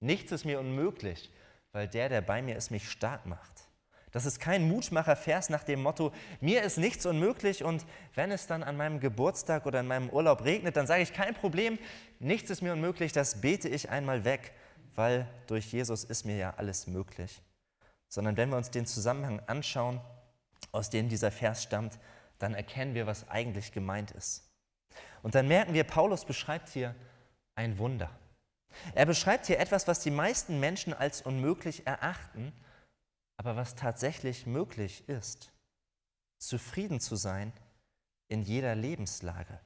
Nichts 0.00 0.32
ist 0.32 0.44
mir 0.44 0.58
unmöglich, 0.58 1.30
weil 1.72 1.88
der, 1.88 2.08
der 2.08 2.22
bei 2.22 2.40
mir 2.40 2.56
ist, 2.56 2.70
mich 2.70 2.90
stark 2.90 3.26
macht. 3.26 3.68
Das 4.12 4.26
ist 4.26 4.38
kein 4.40 4.68
Mutmacher-Vers 4.68 5.48
nach 5.48 5.64
dem 5.64 5.82
Motto, 5.82 6.12
mir 6.40 6.62
ist 6.62 6.76
nichts 6.76 7.06
unmöglich 7.06 7.64
und 7.64 7.86
wenn 8.14 8.30
es 8.30 8.46
dann 8.46 8.62
an 8.62 8.76
meinem 8.76 9.00
Geburtstag 9.00 9.64
oder 9.64 9.80
in 9.80 9.86
meinem 9.86 10.10
Urlaub 10.10 10.44
regnet, 10.44 10.76
dann 10.76 10.86
sage 10.86 11.02
ich 11.02 11.14
kein 11.14 11.34
Problem, 11.34 11.78
nichts 12.18 12.50
ist 12.50 12.60
mir 12.60 12.74
unmöglich, 12.74 13.12
das 13.12 13.40
bete 13.40 13.70
ich 13.70 13.88
einmal 13.88 14.24
weg, 14.24 14.52
weil 14.94 15.26
durch 15.46 15.72
Jesus 15.72 16.04
ist 16.04 16.26
mir 16.26 16.36
ja 16.36 16.54
alles 16.58 16.86
möglich. 16.86 17.40
Sondern 18.08 18.36
wenn 18.36 18.50
wir 18.50 18.58
uns 18.58 18.70
den 18.70 18.84
Zusammenhang 18.84 19.40
anschauen, 19.46 19.98
aus 20.72 20.90
dem 20.90 21.08
dieser 21.08 21.30
Vers 21.30 21.62
stammt, 21.62 21.98
dann 22.38 22.54
erkennen 22.54 22.94
wir, 22.94 23.06
was 23.06 23.30
eigentlich 23.30 23.72
gemeint 23.72 24.10
ist. 24.10 24.44
Und 25.22 25.34
dann 25.34 25.48
merken 25.48 25.72
wir, 25.72 25.84
Paulus 25.84 26.26
beschreibt 26.26 26.68
hier 26.68 26.94
ein 27.54 27.78
Wunder. 27.78 28.10
Er 28.94 29.06
beschreibt 29.06 29.46
hier 29.46 29.58
etwas, 29.58 29.88
was 29.88 30.00
die 30.00 30.10
meisten 30.10 30.60
Menschen 30.60 30.92
als 30.92 31.22
unmöglich 31.22 31.86
erachten, 31.86 32.52
aber 33.42 33.56
was 33.56 33.74
tatsächlich 33.74 34.46
möglich 34.46 35.08
ist, 35.08 35.50
zufrieden 36.38 37.00
zu 37.00 37.16
sein 37.16 37.52
in 38.28 38.42
jeder 38.42 38.76
Lebenslage. 38.76 39.58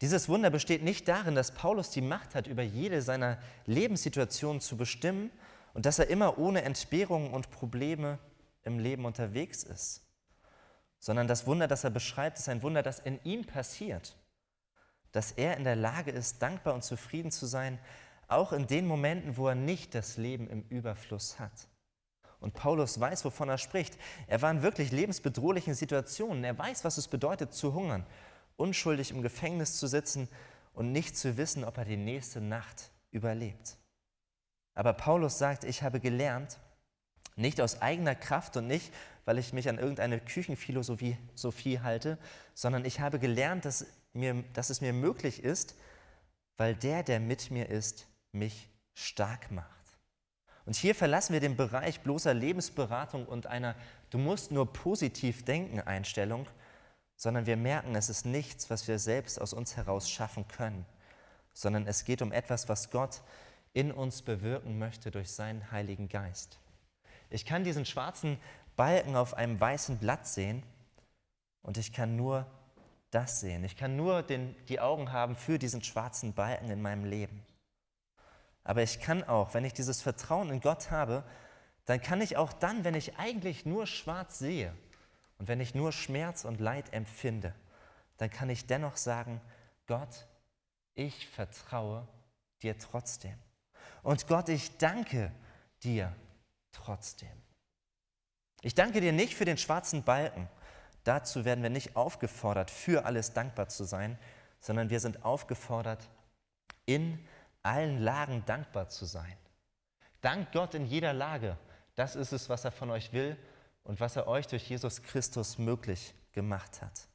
Dieses 0.00 0.30
Wunder 0.30 0.48
besteht 0.48 0.82
nicht 0.82 1.06
darin, 1.08 1.34
dass 1.34 1.52
Paulus 1.52 1.90
die 1.90 2.00
Macht 2.00 2.34
hat, 2.34 2.46
über 2.46 2.62
jede 2.62 3.02
seiner 3.02 3.36
Lebenssituationen 3.66 4.62
zu 4.62 4.78
bestimmen 4.78 5.30
und 5.74 5.84
dass 5.84 5.98
er 5.98 6.08
immer 6.08 6.38
ohne 6.38 6.62
Entbehrungen 6.62 7.34
und 7.34 7.50
Probleme 7.50 8.18
im 8.62 8.78
Leben 8.78 9.04
unterwegs 9.04 9.62
ist, 9.62 10.00
sondern 10.98 11.28
das 11.28 11.46
Wunder, 11.46 11.68
das 11.68 11.84
er 11.84 11.90
beschreibt, 11.90 12.38
ist 12.38 12.48
ein 12.48 12.62
Wunder, 12.62 12.82
das 12.82 12.98
in 12.98 13.22
ihm 13.24 13.44
passiert, 13.44 14.16
dass 15.12 15.32
er 15.32 15.58
in 15.58 15.64
der 15.64 15.76
Lage 15.76 16.12
ist, 16.12 16.40
dankbar 16.40 16.72
und 16.72 16.82
zufrieden 16.82 17.30
zu 17.30 17.44
sein, 17.44 17.78
auch 18.28 18.52
in 18.52 18.66
den 18.66 18.86
Momenten, 18.86 19.36
wo 19.36 19.48
er 19.48 19.54
nicht 19.54 19.94
das 19.94 20.16
Leben 20.16 20.48
im 20.48 20.62
Überfluss 20.68 21.38
hat. 21.38 21.68
Und 22.40 22.54
Paulus 22.54 23.00
weiß, 23.00 23.24
wovon 23.24 23.48
er 23.48 23.58
spricht. 23.58 23.98
Er 24.28 24.40
war 24.42 24.50
in 24.50 24.62
wirklich 24.62 24.92
lebensbedrohlichen 24.92 25.74
Situationen. 25.74 26.44
Er 26.44 26.56
weiß, 26.56 26.84
was 26.84 26.98
es 26.98 27.08
bedeutet, 27.08 27.52
zu 27.52 27.74
hungern, 27.74 28.06
unschuldig 28.56 29.10
im 29.10 29.22
Gefängnis 29.22 29.78
zu 29.78 29.88
sitzen 29.88 30.28
und 30.72 30.92
nicht 30.92 31.16
zu 31.16 31.36
wissen, 31.36 31.64
ob 31.64 31.78
er 31.78 31.84
die 31.84 31.96
nächste 31.96 32.40
Nacht 32.40 32.92
überlebt. 33.10 33.76
Aber 34.74 34.92
Paulus 34.92 35.38
sagt, 35.38 35.64
ich 35.64 35.82
habe 35.82 35.98
gelernt, 35.98 36.60
nicht 37.34 37.60
aus 37.60 37.82
eigener 37.82 38.14
Kraft 38.14 38.56
und 38.56 38.66
nicht, 38.66 38.92
weil 39.24 39.38
ich 39.38 39.52
mich 39.52 39.68
an 39.68 39.78
irgendeine 39.78 40.20
Küchenphilosophie 40.20 41.16
Sophie 41.34 41.80
halte, 41.80 42.18
sondern 42.54 42.84
ich 42.84 43.00
habe 43.00 43.18
gelernt, 43.18 43.64
dass, 43.64 43.86
mir, 44.12 44.44
dass 44.52 44.70
es 44.70 44.80
mir 44.80 44.92
möglich 44.92 45.42
ist, 45.42 45.76
weil 46.56 46.74
der, 46.74 47.02
der 47.02 47.20
mit 47.20 47.50
mir 47.50 47.68
ist, 47.68 48.06
mich 48.38 48.68
stark 48.94 49.50
macht. 49.50 49.68
Und 50.64 50.76
hier 50.76 50.94
verlassen 50.94 51.32
wir 51.32 51.40
den 51.40 51.56
Bereich 51.56 52.00
bloßer 52.00 52.34
Lebensberatung 52.34 53.26
und 53.26 53.46
einer 53.46 53.74
Du 54.10 54.18
musst 54.18 54.50
nur 54.50 54.72
positiv 54.72 55.44
denken 55.44 55.80
Einstellung, 55.80 56.46
sondern 57.16 57.46
wir 57.46 57.56
merken, 57.56 57.94
es 57.94 58.08
ist 58.08 58.24
nichts, 58.24 58.70
was 58.70 58.86
wir 58.86 58.98
selbst 58.98 59.40
aus 59.40 59.52
uns 59.52 59.76
heraus 59.76 60.08
schaffen 60.08 60.46
können, 60.48 60.86
sondern 61.52 61.86
es 61.86 62.04
geht 62.04 62.22
um 62.22 62.32
etwas, 62.32 62.68
was 62.68 62.90
Gott 62.90 63.22
in 63.72 63.92
uns 63.92 64.22
bewirken 64.22 64.78
möchte 64.78 65.10
durch 65.10 65.30
seinen 65.30 65.70
Heiligen 65.70 66.08
Geist. 66.08 66.58
Ich 67.30 67.44
kann 67.44 67.64
diesen 67.64 67.84
schwarzen 67.84 68.38
Balken 68.76 69.16
auf 69.16 69.34
einem 69.34 69.60
weißen 69.60 69.98
Blatt 69.98 70.26
sehen 70.26 70.62
und 71.62 71.76
ich 71.76 71.92
kann 71.92 72.16
nur 72.16 72.46
das 73.10 73.40
sehen. 73.40 73.64
Ich 73.64 73.76
kann 73.76 73.96
nur 73.96 74.22
den, 74.22 74.54
die 74.66 74.80
Augen 74.80 75.12
haben 75.12 75.34
für 75.34 75.58
diesen 75.58 75.82
schwarzen 75.82 76.34
Balken 76.34 76.70
in 76.70 76.80
meinem 76.80 77.04
Leben. 77.04 77.42
Aber 78.68 78.82
ich 78.82 79.00
kann 79.00 79.24
auch, 79.24 79.54
wenn 79.54 79.64
ich 79.64 79.72
dieses 79.72 80.02
Vertrauen 80.02 80.50
in 80.50 80.60
Gott 80.60 80.90
habe, 80.90 81.24
dann 81.86 82.02
kann 82.02 82.20
ich 82.20 82.36
auch 82.36 82.52
dann, 82.52 82.84
wenn 82.84 82.94
ich 82.94 83.16
eigentlich 83.16 83.64
nur 83.64 83.86
schwarz 83.86 84.38
sehe 84.38 84.74
und 85.38 85.48
wenn 85.48 85.58
ich 85.58 85.74
nur 85.74 85.90
Schmerz 85.90 86.44
und 86.44 86.60
Leid 86.60 86.92
empfinde, 86.92 87.54
dann 88.18 88.28
kann 88.28 88.50
ich 88.50 88.66
dennoch 88.66 88.98
sagen, 88.98 89.40
Gott, 89.86 90.26
ich 90.94 91.28
vertraue 91.28 92.06
dir 92.60 92.78
trotzdem. 92.78 93.38
Und 94.02 94.26
Gott, 94.26 94.50
ich 94.50 94.76
danke 94.76 95.32
dir 95.82 96.14
trotzdem. 96.70 97.32
Ich 98.60 98.74
danke 98.74 99.00
dir 99.00 99.14
nicht 99.14 99.34
für 99.34 99.46
den 99.46 99.56
schwarzen 99.56 100.02
Balken. 100.02 100.46
Dazu 101.04 101.46
werden 101.46 101.62
wir 101.62 101.70
nicht 101.70 101.96
aufgefordert, 101.96 102.70
für 102.70 103.06
alles 103.06 103.32
dankbar 103.32 103.70
zu 103.70 103.84
sein, 103.84 104.18
sondern 104.60 104.90
wir 104.90 105.00
sind 105.00 105.24
aufgefordert, 105.24 106.06
in 106.84 107.18
allen 107.68 107.98
Lagen 107.98 108.42
dankbar 108.46 108.88
zu 108.88 109.04
sein. 109.04 109.36
Dank 110.20 110.52
Gott 110.52 110.74
in 110.74 110.86
jeder 110.86 111.12
Lage. 111.12 111.58
Das 111.94 112.16
ist 112.16 112.32
es, 112.32 112.48
was 112.48 112.64
er 112.64 112.72
von 112.72 112.90
euch 112.90 113.12
will 113.12 113.36
und 113.84 114.00
was 114.00 114.16
er 114.16 114.26
euch 114.26 114.46
durch 114.46 114.68
Jesus 114.68 115.02
Christus 115.02 115.58
möglich 115.58 116.14
gemacht 116.32 116.80
hat. 116.80 117.08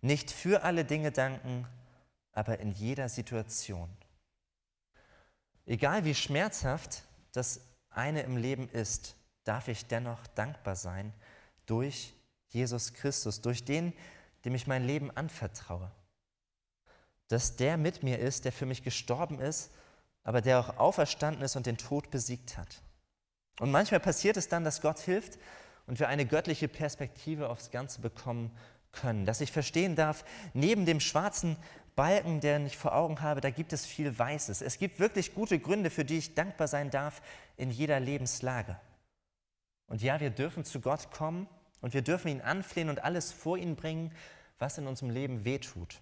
Nicht 0.00 0.30
für 0.30 0.62
alle 0.62 0.84
Dinge 0.84 1.12
danken, 1.12 1.66
aber 2.32 2.58
in 2.58 2.72
jeder 2.72 3.08
Situation. 3.08 3.88
Egal 5.66 6.04
wie 6.04 6.14
schmerzhaft 6.14 7.02
das 7.32 7.60
eine 7.90 8.22
im 8.22 8.36
Leben 8.36 8.68
ist, 8.70 9.14
darf 9.44 9.68
ich 9.68 9.86
dennoch 9.86 10.26
dankbar 10.28 10.76
sein 10.76 11.12
durch 11.66 12.14
Jesus 12.48 12.94
Christus, 12.94 13.40
durch 13.40 13.64
den, 13.64 13.92
dem 14.44 14.54
ich 14.54 14.66
mein 14.66 14.84
Leben 14.84 15.10
anvertraue. 15.10 15.90
Dass 17.32 17.56
der 17.56 17.76
mit 17.76 18.02
mir 18.02 18.18
ist, 18.18 18.44
der 18.44 18.52
für 18.52 18.66
mich 18.66 18.82
gestorben 18.82 19.40
ist 19.40 19.70
aber 20.24 20.40
der 20.40 20.60
auch 20.60 20.78
auferstanden 20.78 21.42
ist 21.42 21.56
und 21.56 21.66
den 21.66 21.76
Tod 21.76 22.10
besiegt 22.10 22.56
hat. 22.56 22.82
Und 23.60 23.70
manchmal 23.70 24.00
passiert 24.00 24.36
es 24.36 24.48
dann, 24.48 24.64
dass 24.64 24.80
Gott 24.80 24.98
hilft 24.98 25.38
und 25.86 25.98
wir 25.98 26.08
eine 26.08 26.26
göttliche 26.26 26.68
Perspektive 26.68 27.48
aufs 27.48 27.70
Ganze 27.70 28.00
bekommen 28.00 28.50
können. 28.92 29.26
Dass 29.26 29.40
ich 29.40 29.52
verstehen 29.52 29.96
darf, 29.96 30.24
neben 30.54 30.86
dem 30.86 31.00
schwarzen 31.00 31.56
Balken, 31.96 32.40
den 32.40 32.66
ich 32.66 32.78
vor 32.78 32.94
Augen 32.94 33.20
habe, 33.20 33.40
da 33.40 33.50
gibt 33.50 33.72
es 33.72 33.84
viel 33.84 34.18
Weißes. 34.18 34.62
Es 34.62 34.78
gibt 34.78 35.00
wirklich 35.00 35.34
gute 35.34 35.58
Gründe, 35.58 35.90
für 35.90 36.04
die 36.04 36.18
ich 36.18 36.34
dankbar 36.34 36.68
sein 36.68 36.90
darf 36.90 37.20
in 37.56 37.70
jeder 37.70 38.00
Lebenslage. 38.00 38.78
Und 39.86 40.02
ja, 40.02 40.20
wir 40.20 40.30
dürfen 40.30 40.64
zu 40.64 40.80
Gott 40.80 41.10
kommen 41.10 41.48
und 41.80 41.92
wir 41.92 42.02
dürfen 42.02 42.28
ihn 42.28 42.40
anflehen 42.40 42.88
und 42.88 43.04
alles 43.04 43.32
vor 43.32 43.58
ihn 43.58 43.76
bringen, 43.76 44.14
was 44.58 44.78
in 44.78 44.86
unserem 44.86 45.10
Leben 45.10 45.44
wehtut. 45.44 46.00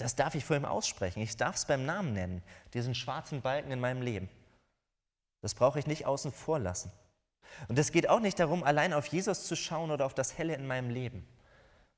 Das 0.00 0.16
darf 0.16 0.34
ich 0.34 0.46
vor 0.46 0.56
ihm 0.56 0.64
aussprechen. 0.64 1.20
Ich 1.20 1.36
darf 1.36 1.56
es 1.56 1.66
beim 1.66 1.84
Namen 1.84 2.14
nennen, 2.14 2.42
diesen 2.72 2.94
schwarzen 2.94 3.42
Balken 3.42 3.70
in 3.70 3.80
meinem 3.80 4.00
Leben. 4.00 4.30
Das 5.42 5.54
brauche 5.54 5.78
ich 5.78 5.86
nicht 5.86 6.06
außen 6.06 6.32
vor 6.32 6.58
lassen. 6.58 6.90
Und 7.68 7.78
es 7.78 7.92
geht 7.92 8.08
auch 8.08 8.20
nicht 8.20 8.40
darum, 8.40 8.64
allein 8.64 8.94
auf 8.94 9.06
Jesus 9.06 9.44
zu 9.44 9.56
schauen 9.56 9.90
oder 9.90 10.06
auf 10.06 10.14
das 10.14 10.38
Helle 10.38 10.54
in 10.54 10.66
meinem 10.66 10.88
Leben, 10.88 11.28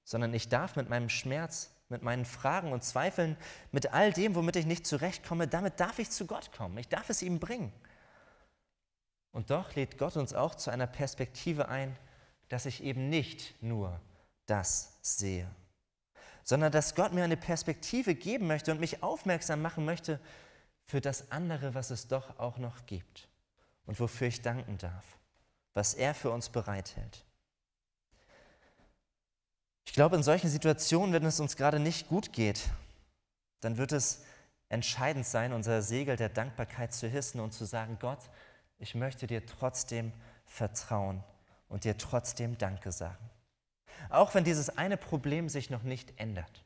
sondern 0.03 0.35
ich 0.35 0.49
darf 0.49 0.75
mit 0.75 0.89
meinem 0.89 1.11
Schmerz, 1.11 1.71
mit 1.89 2.03
meinen 2.03 2.25
Fragen 2.25 2.73
und 2.73 2.83
Zweifeln, 2.83 3.37
mit 3.71 3.93
all 3.93 4.13
dem, 4.13 4.35
womit 4.35 4.57
ich 4.57 4.67
nicht 4.67 4.85
zurechtkomme, 4.85 5.47
damit 5.47 5.79
darf 5.79 6.01
ich 6.01 6.11
zu 6.11 6.27
Gott 6.27 6.51
kommen. 6.51 6.79
Ich 6.79 6.89
darf 6.89 7.09
es 7.09 7.23
ihm 7.23 7.39
bringen. 7.39 7.73
Und 9.31 9.51
doch 9.51 9.77
lädt 9.77 9.97
Gott 9.97 10.17
uns 10.17 10.35
auch 10.35 10.57
zu 10.57 10.71
einer 10.71 10.89
Perspektive 10.89 11.69
ein, 11.69 11.97
dass 12.49 12.67
ich 12.67 12.83
eben 12.83 13.11
nicht 13.11 13.63
nur 13.63 14.01
das 14.47 14.99
sehe 15.03 15.49
sondern 16.45 16.73
dass 16.73 16.95
Gott 16.95 17.13
mir 17.13 17.25
eine 17.25 17.37
Perspektive 17.37 18.15
geben 18.15 18.47
möchte 18.47 18.73
und 18.73 18.81
mich 18.81 19.03
aufmerksam 19.03 19.63
machen 19.63 19.85
möchte, 19.85 20.21
für 20.85 21.01
das 21.01 21.31
andere, 21.31 21.75
was 21.75 21.91
es 21.91 22.09
doch 22.09 22.39
auch 22.39 22.59
noch 22.59 22.87
gibt 22.87 23.29
und 23.87 23.99
wofür 24.01 24.27
ich 24.27 24.43
danken 24.43 24.79
darf, 24.79 25.05
was 25.75 25.95
er 25.95 26.15
für 26.15 26.31
uns 26.31 26.49
bereithält. 26.49 27.25
Ich 29.85 29.93
glaube, 29.93 30.17
in 30.17 30.23
solchen 30.23 30.49
Situationen, 30.49 31.13
wenn 31.13 31.25
es 31.25 31.41
uns 31.41 31.57
gerade 31.57 31.79
nicht 31.79 32.09
gut 32.09 32.33
geht, 32.33 32.69
dann 33.61 33.77
wird 33.77 33.93
es 33.93 34.23
entscheidend 34.69 35.27
sein, 35.27 35.53
unser 35.53 35.83
Segel 35.83 36.17
der 36.17 36.29
Dankbarkeit 36.29 36.93
zu 36.93 37.09
hissen 37.09 37.41
und 37.41 37.53
zu 37.53 37.65
sagen, 37.65 37.99
Gott, 38.01 38.31
ich 38.79 38.95
möchte 38.95 39.27
dir 39.27 39.45
trotzdem 39.45 40.13
vertrauen 40.47 41.23
und 41.69 41.85
dir 41.85 41.97
trotzdem 41.99 42.59
Danke 42.59 42.91
sagen. 42.91 43.31
Auch 44.09 44.35
wenn 44.35 44.45
dieses 44.45 44.71
eine 44.71 44.97
Problem 44.97 45.49
sich 45.49 45.71
noch 45.71 45.83
nicht 45.83 46.19
ändert. 46.19 46.65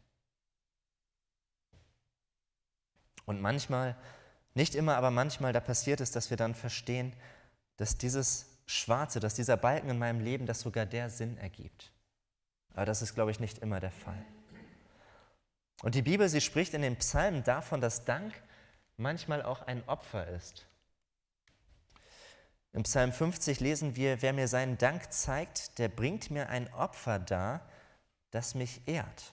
Und 3.25 3.40
manchmal, 3.40 3.96
nicht 4.55 4.75
immer, 4.75 4.96
aber 4.96 5.11
manchmal, 5.11 5.53
da 5.53 5.61
passiert 5.61 6.01
es, 6.01 6.12
dass 6.12 6.31
wir 6.31 6.37
dann 6.37 6.55
verstehen, 6.55 7.12
dass 7.77 7.99
dieses 7.99 8.46
Schwarze, 8.66 9.20
dass 9.20 9.35
dieser 9.35 9.57
Balken 9.57 9.90
in 9.90 9.99
meinem 9.99 10.20
Leben, 10.20 10.46
dass 10.46 10.61
sogar 10.61 10.87
der 10.87 11.11
Sinn 11.11 11.37
ergibt. 11.38 11.92
Aber 12.75 12.87
das 12.87 13.03
ist, 13.03 13.14
glaube 13.14 13.31
ich, 13.31 13.40
nicht 13.40 13.59
immer 13.59 13.81
der 13.81 13.90
Fall. 13.90 14.25
Und 15.83 15.94
die 15.94 16.03
Bibel, 16.03 16.29
sie 16.29 16.40
spricht 16.40 16.75
in 16.75 16.83
den 16.83 16.96
Psalmen 16.96 17.44
davon, 17.44 17.81
dass 17.81 18.05
Dank 18.05 18.35
manchmal 18.96 19.42
auch 19.42 19.62
ein 19.62 19.87
Opfer 19.88 20.27
ist. 20.29 20.66
Im 22.76 22.82
Psalm 22.82 23.10
50 23.10 23.60
lesen 23.60 23.96
wir, 23.96 24.20
wer 24.20 24.34
mir 24.34 24.48
seinen 24.48 24.76
Dank 24.76 25.10
zeigt, 25.10 25.78
der 25.78 25.88
bringt 25.88 26.30
mir 26.30 26.50
ein 26.50 26.70
Opfer 26.74 27.18
dar, 27.18 27.66
das 28.32 28.54
mich 28.54 28.86
ehrt. 28.86 29.32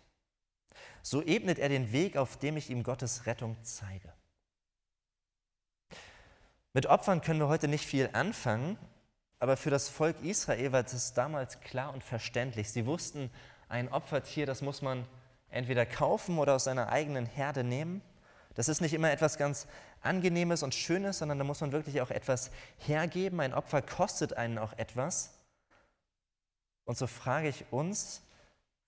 So 1.01 1.21
ebnet 1.21 1.59
er 1.59 1.67
den 1.67 1.91
Weg, 1.91 2.15
auf 2.15 2.37
dem 2.37 2.55
ich 2.55 2.69
ihm 2.69 2.83
Gottes 2.83 3.25
Rettung 3.25 3.57
zeige. 3.61 4.13
Mit 6.71 6.85
Opfern 6.85 7.19
können 7.19 7.41
wir 7.41 7.49
heute 7.49 7.67
nicht 7.67 7.85
viel 7.85 8.09
anfangen, 8.13 8.77
aber 9.39 9.57
für 9.57 9.69
das 9.69 9.89
Volk 9.89 10.23
Israel 10.23 10.71
war 10.71 10.83
das 10.83 11.13
damals 11.13 11.59
klar 11.59 11.93
und 11.93 12.01
verständlich. 12.01 12.71
Sie 12.71 12.85
wussten, 12.85 13.29
ein 13.67 13.89
Opfertier, 13.89 14.45
das 14.45 14.61
muss 14.61 14.81
man 14.81 15.05
entweder 15.49 15.85
kaufen 15.85 16.37
oder 16.37 16.55
aus 16.55 16.63
seiner 16.63 16.87
eigenen 16.87 17.25
Herde 17.25 17.65
nehmen. 17.65 18.01
Das 18.53 18.69
ist 18.69 18.79
nicht 18.79 18.93
immer 18.93 19.11
etwas 19.11 19.37
ganz 19.37 19.67
Angenehmes 20.03 20.63
und 20.63 20.75
Schönes, 20.75 21.19
sondern 21.19 21.37
da 21.39 21.43
muss 21.43 21.61
man 21.61 21.71
wirklich 21.71 22.01
auch 22.01 22.11
etwas 22.11 22.51
hergeben. 22.77 23.39
Ein 23.39 23.53
Opfer 23.53 23.81
kostet 23.81 24.33
einen 24.33 24.57
auch 24.57 24.73
etwas. 24.73 25.31
Und 26.85 26.97
so 26.97 27.07
frage 27.07 27.47
ich 27.47 27.65
uns, 27.71 28.21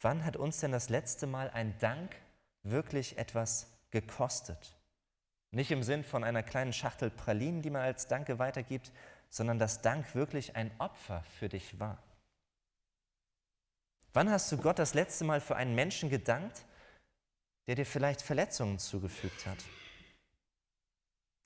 wann 0.01 0.25
hat 0.25 0.35
uns 0.35 0.59
denn 0.59 0.71
das 0.71 0.89
letzte 0.89 1.27
Mal 1.27 1.49
ein 1.49 1.77
Dank 1.79 2.15
wirklich 2.63 3.17
etwas 3.17 3.67
gekostet? 3.91 4.75
Nicht 5.51 5.71
im 5.71 5.83
Sinn 5.83 6.03
von 6.03 6.23
einer 6.23 6.43
kleinen 6.43 6.73
Schachtel 6.73 7.09
Pralinen, 7.09 7.61
die 7.61 7.69
man 7.69 7.81
als 7.81 8.07
Danke 8.07 8.39
weitergibt, 8.39 8.91
sondern 9.29 9.57
dass 9.57 9.81
Dank 9.81 10.13
wirklich 10.15 10.55
ein 10.55 10.69
Opfer 10.79 11.23
für 11.39 11.47
dich 11.47 11.79
war. 11.79 11.97
Wann 14.13 14.29
hast 14.29 14.51
du 14.51 14.57
Gott 14.57 14.79
das 14.79 14.93
letzte 14.93 15.23
Mal 15.23 15.41
für 15.41 15.55
einen 15.55 15.75
Menschen 15.75 16.09
gedankt, 16.09 16.65
der 17.67 17.75
dir 17.75 17.85
vielleicht 17.85 18.21
Verletzungen 18.21 18.79
zugefügt 18.79 19.45
hat? 19.45 19.57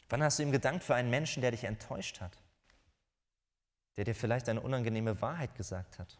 Wann 0.09 0.23
hast 0.23 0.39
du 0.39 0.43
ihm 0.43 0.51
gedankt 0.51 0.83
für 0.83 0.95
einen 0.95 1.09
Menschen, 1.09 1.41
der 1.41 1.51
dich 1.51 1.63
enttäuscht 1.63 2.19
hat? 2.19 2.37
Der 3.95 4.05
dir 4.05 4.15
vielleicht 4.15 4.49
eine 4.49 4.61
unangenehme 4.61 5.21
Wahrheit 5.21 5.55
gesagt 5.55 5.99
hat? 5.99 6.19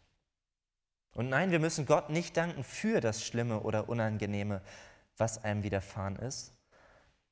Und 1.15 1.29
nein, 1.29 1.51
wir 1.51 1.59
müssen 1.59 1.85
Gott 1.85 2.09
nicht 2.09 2.37
danken 2.37 2.63
für 2.63 3.01
das 3.01 3.25
Schlimme 3.25 3.61
oder 3.61 3.89
Unangenehme, 3.89 4.61
was 5.17 5.43
einem 5.43 5.63
widerfahren 5.63 6.15
ist, 6.17 6.53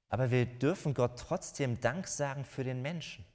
aber 0.10 0.32
wir 0.32 0.46
dürfen 0.46 0.94
Gott 0.94 1.20
trotzdem 1.20 1.80
Dank 1.80 2.08
sagen 2.08 2.44
für 2.44 2.64
den 2.64 2.82
Menschen 2.82 3.26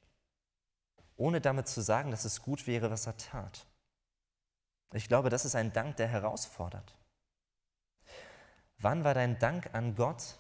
ohne 1.22 1.40
damit 1.40 1.68
zu 1.68 1.80
sagen, 1.80 2.10
dass 2.10 2.24
es 2.24 2.42
gut 2.42 2.66
wäre, 2.66 2.90
was 2.90 3.06
er 3.06 3.16
tat. 3.16 3.66
Ich 4.92 5.06
glaube, 5.06 5.30
das 5.30 5.44
ist 5.44 5.54
ein 5.54 5.72
Dank, 5.72 5.96
der 5.96 6.08
herausfordert. 6.08 6.96
Wann 8.78 9.04
war 9.04 9.14
dein 9.14 9.38
Dank 9.38 9.72
an 9.72 9.94
Gott 9.94 10.38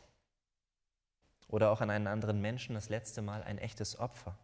oder 1.52 1.70
auch 1.70 1.80
an 1.80 1.90
einen 1.90 2.08
anderen 2.08 2.40
Menschen 2.40 2.74
das 2.74 2.88
letzte 2.88 3.22
Mal 3.22 3.44
ein 3.44 3.58
echtes 3.58 4.00
Opfer? 4.00 4.36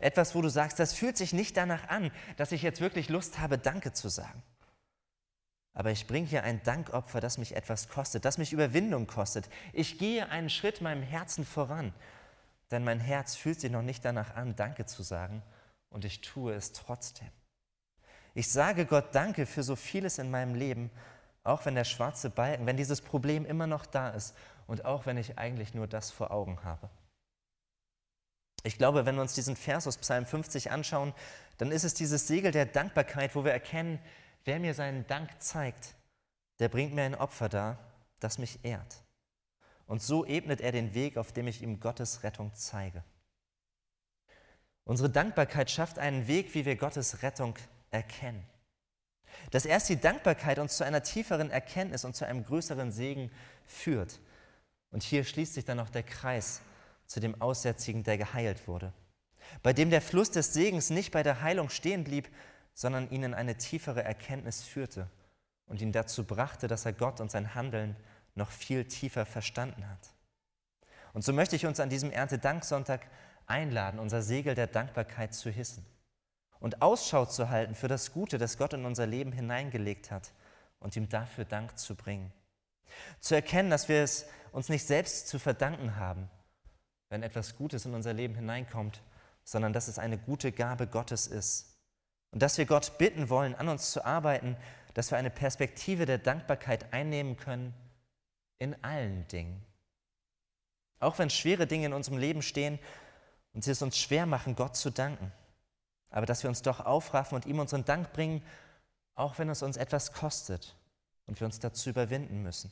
Etwas, 0.00 0.34
wo 0.34 0.42
du 0.42 0.48
sagst, 0.48 0.80
das 0.80 0.92
fühlt 0.92 1.16
sich 1.16 1.32
nicht 1.32 1.56
danach 1.56 1.88
an, 1.88 2.10
dass 2.36 2.50
ich 2.50 2.62
jetzt 2.62 2.80
wirklich 2.80 3.08
Lust 3.08 3.38
habe, 3.38 3.58
Danke 3.58 3.92
zu 3.92 4.08
sagen. 4.08 4.42
Aber 5.74 5.92
ich 5.92 6.06
bringe 6.06 6.26
hier 6.26 6.42
ein 6.42 6.62
Dankopfer, 6.64 7.20
das 7.20 7.38
mich 7.38 7.54
etwas 7.54 7.88
kostet, 7.88 8.24
das 8.24 8.38
mich 8.38 8.52
Überwindung 8.52 9.06
kostet. 9.06 9.48
Ich 9.72 9.98
gehe 9.98 10.28
einen 10.28 10.50
Schritt 10.50 10.80
meinem 10.80 11.02
Herzen 11.02 11.44
voran, 11.44 11.94
denn 12.70 12.84
mein 12.84 13.00
Herz 13.00 13.36
fühlt 13.36 13.60
sich 13.60 13.70
noch 13.70 13.82
nicht 13.82 14.04
danach 14.04 14.34
an, 14.34 14.56
Danke 14.56 14.86
zu 14.86 15.02
sagen, 15.02 15.42
und 15.90 16.04
ich 16.04 16.20
tue 16.22 16.54
es 16.54 16.72
trotzdem. 16.72 17.28
Ich 18.34 18.50
sage 18.50 18.86
Gott 18.86 19.14
Danke 19.14 19.46
für 19.46 19.62
so 19.62 19.76
vieles 19.76 20.18
in 20.18 20.30
meinem 20.30 20.54
Leben, 20.54 20.90
auch 21.42 21.64
wenn 21.64 21.74
der 21.74 21.84
schwarze 21.84 22.30
Balken, 22.30 22.66
wenn 22.66 22.76
dieses 22.76 23.00
Problem 23.00 23.44
immer 23.44 23.66
noch 23.66 23.86
da 23.86 24.10
ist 24.10 24.34
und 24.66 24.84
auch 24.84 25.06
wenn 25.06 25.16
ich 25.16 25.38
eigentlich 25.38 25.74
nur 25.74 25.86
das 25.86 26.10
vor 26.10 26.30
Augen 26.30 26.62
habe. 26.64 26.90
Ich 28.62 28.76
glaube, 28.76 29.06
wenn 29.06 29.14
wir 29.14 29.22
uns 29.22 29.34
diesen 29.34 29.56
Vers 29.56 29.86
aus 29.86 29.96
Psalm 29.98 30.26
50 30.26 30.70
anschauen, 30.70 31.14
dann 31.56 31.72
ist 31.72 31.84
es 31.84 31.94
dieses 31.94 32.26
Segel 32.26 32.52
der 32.52 32.66
Dankbarkeit, 32.66 33.34
wo 33.34 33.44
wir 33.44 33.52
erkennen, 33.52 33.98
wer 34.44 34.60
mir 34.60 34.74
seinen 34.74 35.06
Dank 35.06 35.30
zeigt, 35.40 35.94
der 36.58 36.68
bringt 36.68 36.94
mir 36.94 37.02
ein 37.02 37.14
Opfer 37.14 37.48
dar, 37.48 37.78
das 38.18 38.38
mich 38.38 38.64
ehrt. 38.64 39.02
Und 39.86 40.02
so 40.02 40.26
ebnet 40.26 40.60
er 40.60 40.72
den 40.72 40.94
Weg, 40.94 41.16
auf 41.16 41.32
dem 41.32 41.48
ich 41.48 41.62
ihm 41.62 41.80
Gottes 41.80 42.22
Rettung 42.22 42.52
zeige. 42.54 43.02
Unsere 44.84 45.10
Dankbarkeit 45.10 45.70
schafft 45.70 45.98
einen 45.98 46.26
Weg, 46.28 46.54
wie 46.54 46.64
wir 46.64 46.76
Gottes 46.76 47.22
Rettung 47.22 47.56
erkennen. 47.90 48.44
Dass 49.50 49.64
erst 49.64 49.88
die 49.88 50.00
Dankbarkeit 50.00 50.58
uns 50.58 50.76
zu 50.76 50.84
einer 50.84 51.02
tieferen 51.02 51.50
Erkenntnis 51.50 52.04
und 52.04 52.14
zu 52.14 52.26
einem 52.26 52.44
größeren 52.44 52.92
Segen 52.92 53.30
führt. 53.66 54.20
Und 54.90 55.02
hier 55.02 55.24
schließt 55.24 55.54
sich 55.54 55.64
dann 55.64 55.76
noch 55.76 55.90
der 55.90 56.02
Kreis 56.02 56.60
zu 57.06 57.20
dem 57.20 57.40
Aussätzigen, 57.40 58.04
der 58.04 58.18
geheilt 58.18 58.68
wurde, 58.68 58.92
bei 59.62 59.72
dem 59.72 59.90
der 59.90 60.00
Fluss 60.00 60.30
des 60.30 60.52
Segens 60.52 60.90
nicht 60.90 61.10
bei 61.10 61.22
der 61.22 61.42
Heilung 61.42 61.68
stehen 61.68 62.04
blieb, 62.04 62.28
sondern 62.74 63.10
ihn 63.10 63.24
in 63.24 63.34
eine 63.34 63.56
tiefere 63.56 64.02
Erkenntnis 64.04 64.62
führte 64.62 65.08
und 65.66 65.80
ihn 65.80 65.92
dazu 65.92 66.24
brachte, 66.24 66.68
dass 66.68 66.84
er 66.84 66.92
Gott 66.92 67.20
und 67.20 67.30
sein 67.30 67.54
Handeln 67.54 67.96
noch 68.34 68.50
viel 68.50 68.84
tiefer 68.84 69.26
verstanden 69.26 69.88
hat. 69.88 70.14
Und 71.12 71.24
so 71.24 71.32
möchte 71.32 71.56
ich 71.56 71.66
uns 71.66 71.80
an 71.80 71.90
diesem 71.90 72.12
Erntedanksonntag 72.12 73.06
einladen, 73.46 73.98
unser 73.98 74.22
Segel 74.22 74.54
der 74.54 74.68
Dankbarkeit 74.68 75.34
zu 75.34 75.50
hissen 75.50 75.84
und 76.60 76.82
Ausschau 76.82 77.26
zu 77.26 77.48
halten 77.48 77.74
für 77.74 77.88
das 77.88 78.12
Gute, 78.12 78.38
das 78.38 78.58
Gott 78.58 78.74
in 78.74 78.84
unser 78.84 79.06
Leben 79.06 79.32
hineingelegt 79.32 80.10
hat 80.10 80.32
und 80.78 80.94
ihm 80.94 81.08
dafür 81.08 81.44
Dank 81.44 81.78
zu 81.78 81.94
bringen. 81.94 82.32
Zu 83.20 83.34
erkennen, 83.34 83.70
dass 83.70 83.88
wir 83.88 84.02
es 84.02 84.26
uns 84.52 84.68
nicht 84.68 84.86
selbst 84.86 85.28
zu 85.28 85.38
verdanken 85.38 85.96
haben, 85.96 86.28
wenn 87.08 87.22
etwas 87.22 87.56
Gutes 87.56 87.86
in 87.86 87.94
unser 87.94 88.12
Leben 88.12 88.34
hineinkommt, 88.34 89.00
sondern 89.44 89.72
dass 89.72 89.88
es 89.88 89.98
eine 89.98 90.18
gute 90.18 90.52
Gabe 90.52 90.86
Gottes 90.86 91.26
ist. 91.26 91.76
Und 92.30 92.42
dass 92.42 92.58
wir 92.58 92.66
Gott 92.66 92.98
bitten 92.98 93.28
wollen, 93.28 93.54
an 93.54 93.68
uns 93.68 93.90
zu 93.90 94.04
arbeiten, 94.04 94.56
dass 94.94 95.10
wir 95.10 95.18
eine 95.18 95.30
Perspektive 95.30 96.06
der 96.06 96.18
Dankbarkeit 96.18 96.92
einnehmen 96.92 97.36
können 97.36 97.74
in 98.58 98.76
allen 98.84 99.26
Dingen. 99.28 99.64
Auch 101.00 101.18
wenn 101.18 101.30
schwere 101.30 101.66
Dinge 101.66 101.86
in 101.86 101.92
unserem 101.92 102.18
Leben 102.18 102.42
stehen 102.42 102.78
und 103.54 103.64
sie 103.64 103.70
es 103.70 103.82
uns 103.82 103.98
schwer 103.98 104.26
machen, 104.26 104.54
Gott 104.54 104.76
zu 104.76 104.90
danken. 104.90 105.32
Aber 106.10 106.26
dass 106.26 106.42
wir 106.42 106.50
uns 106.50 106.62
doch 106.62 106.80
aufraffen 106.80 107.36
und 107.36 107.46
ihm 107.46 107.58
unseren 107.58 107.84
Dank 107.84 108.12
bringen, 108.12 108.42
auch 109.14 109.38
wenn 109.38 109.48
es 109.48 109.62
uns 109.62 109.76
etwas 109.76 110.12
kostet 110.12 110.76
und 111.26 111.40
wir 111.40 111.46
uns 111.46 111.58
dazu 111.58 111.90
überwinden 111.90 112.42
müssen. 112.42 112.70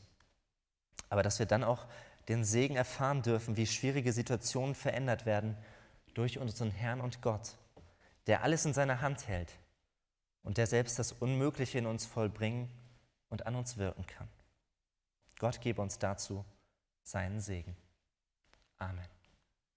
Aber 1.09 1.22
dass 1.22 1.38
wir 1.38 1.46
dann 1.46 1.64
auch 1.64 1.87
den 2.29 2.44
Segen 2.44 2.77
erfahren 2.77 3.22
dürfen, 3.22 3.57
wie 3.57 3.66
schwierige 3.66 4.12
Situationen 4.12 4.74
verändert 4.74 5.24
werden 5.24 5.57
durch 6.14 6.38
unseren 6.38 6.70
Herrn 6.70 7.01
und 7.01 7.22
Gott, 7.22 7.57
der 8.27 8.42
alles 8.42 8.64
in 8.64 8.74
seiner 8.74 9.01
Hand 9.01 9.29
hält 9.29 9.53
und 10.42 10.59
der 10.59 10.66
selbst 10.66 10.98
das 10.98 11.12
Unmögliche 11.12 11.79
in 11.79 11.87
uns 11.87 12.07
vollbringen 12.07 12.68
und 13.29 13.46
an 13.46 13.55
uns 13.55 13.77
wirken 13.77 14.07
kann. 14.07 14.29
Gott 15.38 15.61
gebe 15.61 15.81
uns 15.81 15.98
dazu 15.98 16.44
seinen 17.03 17.40
Segen. 17.40 17.77
Amen. 18.79 19.17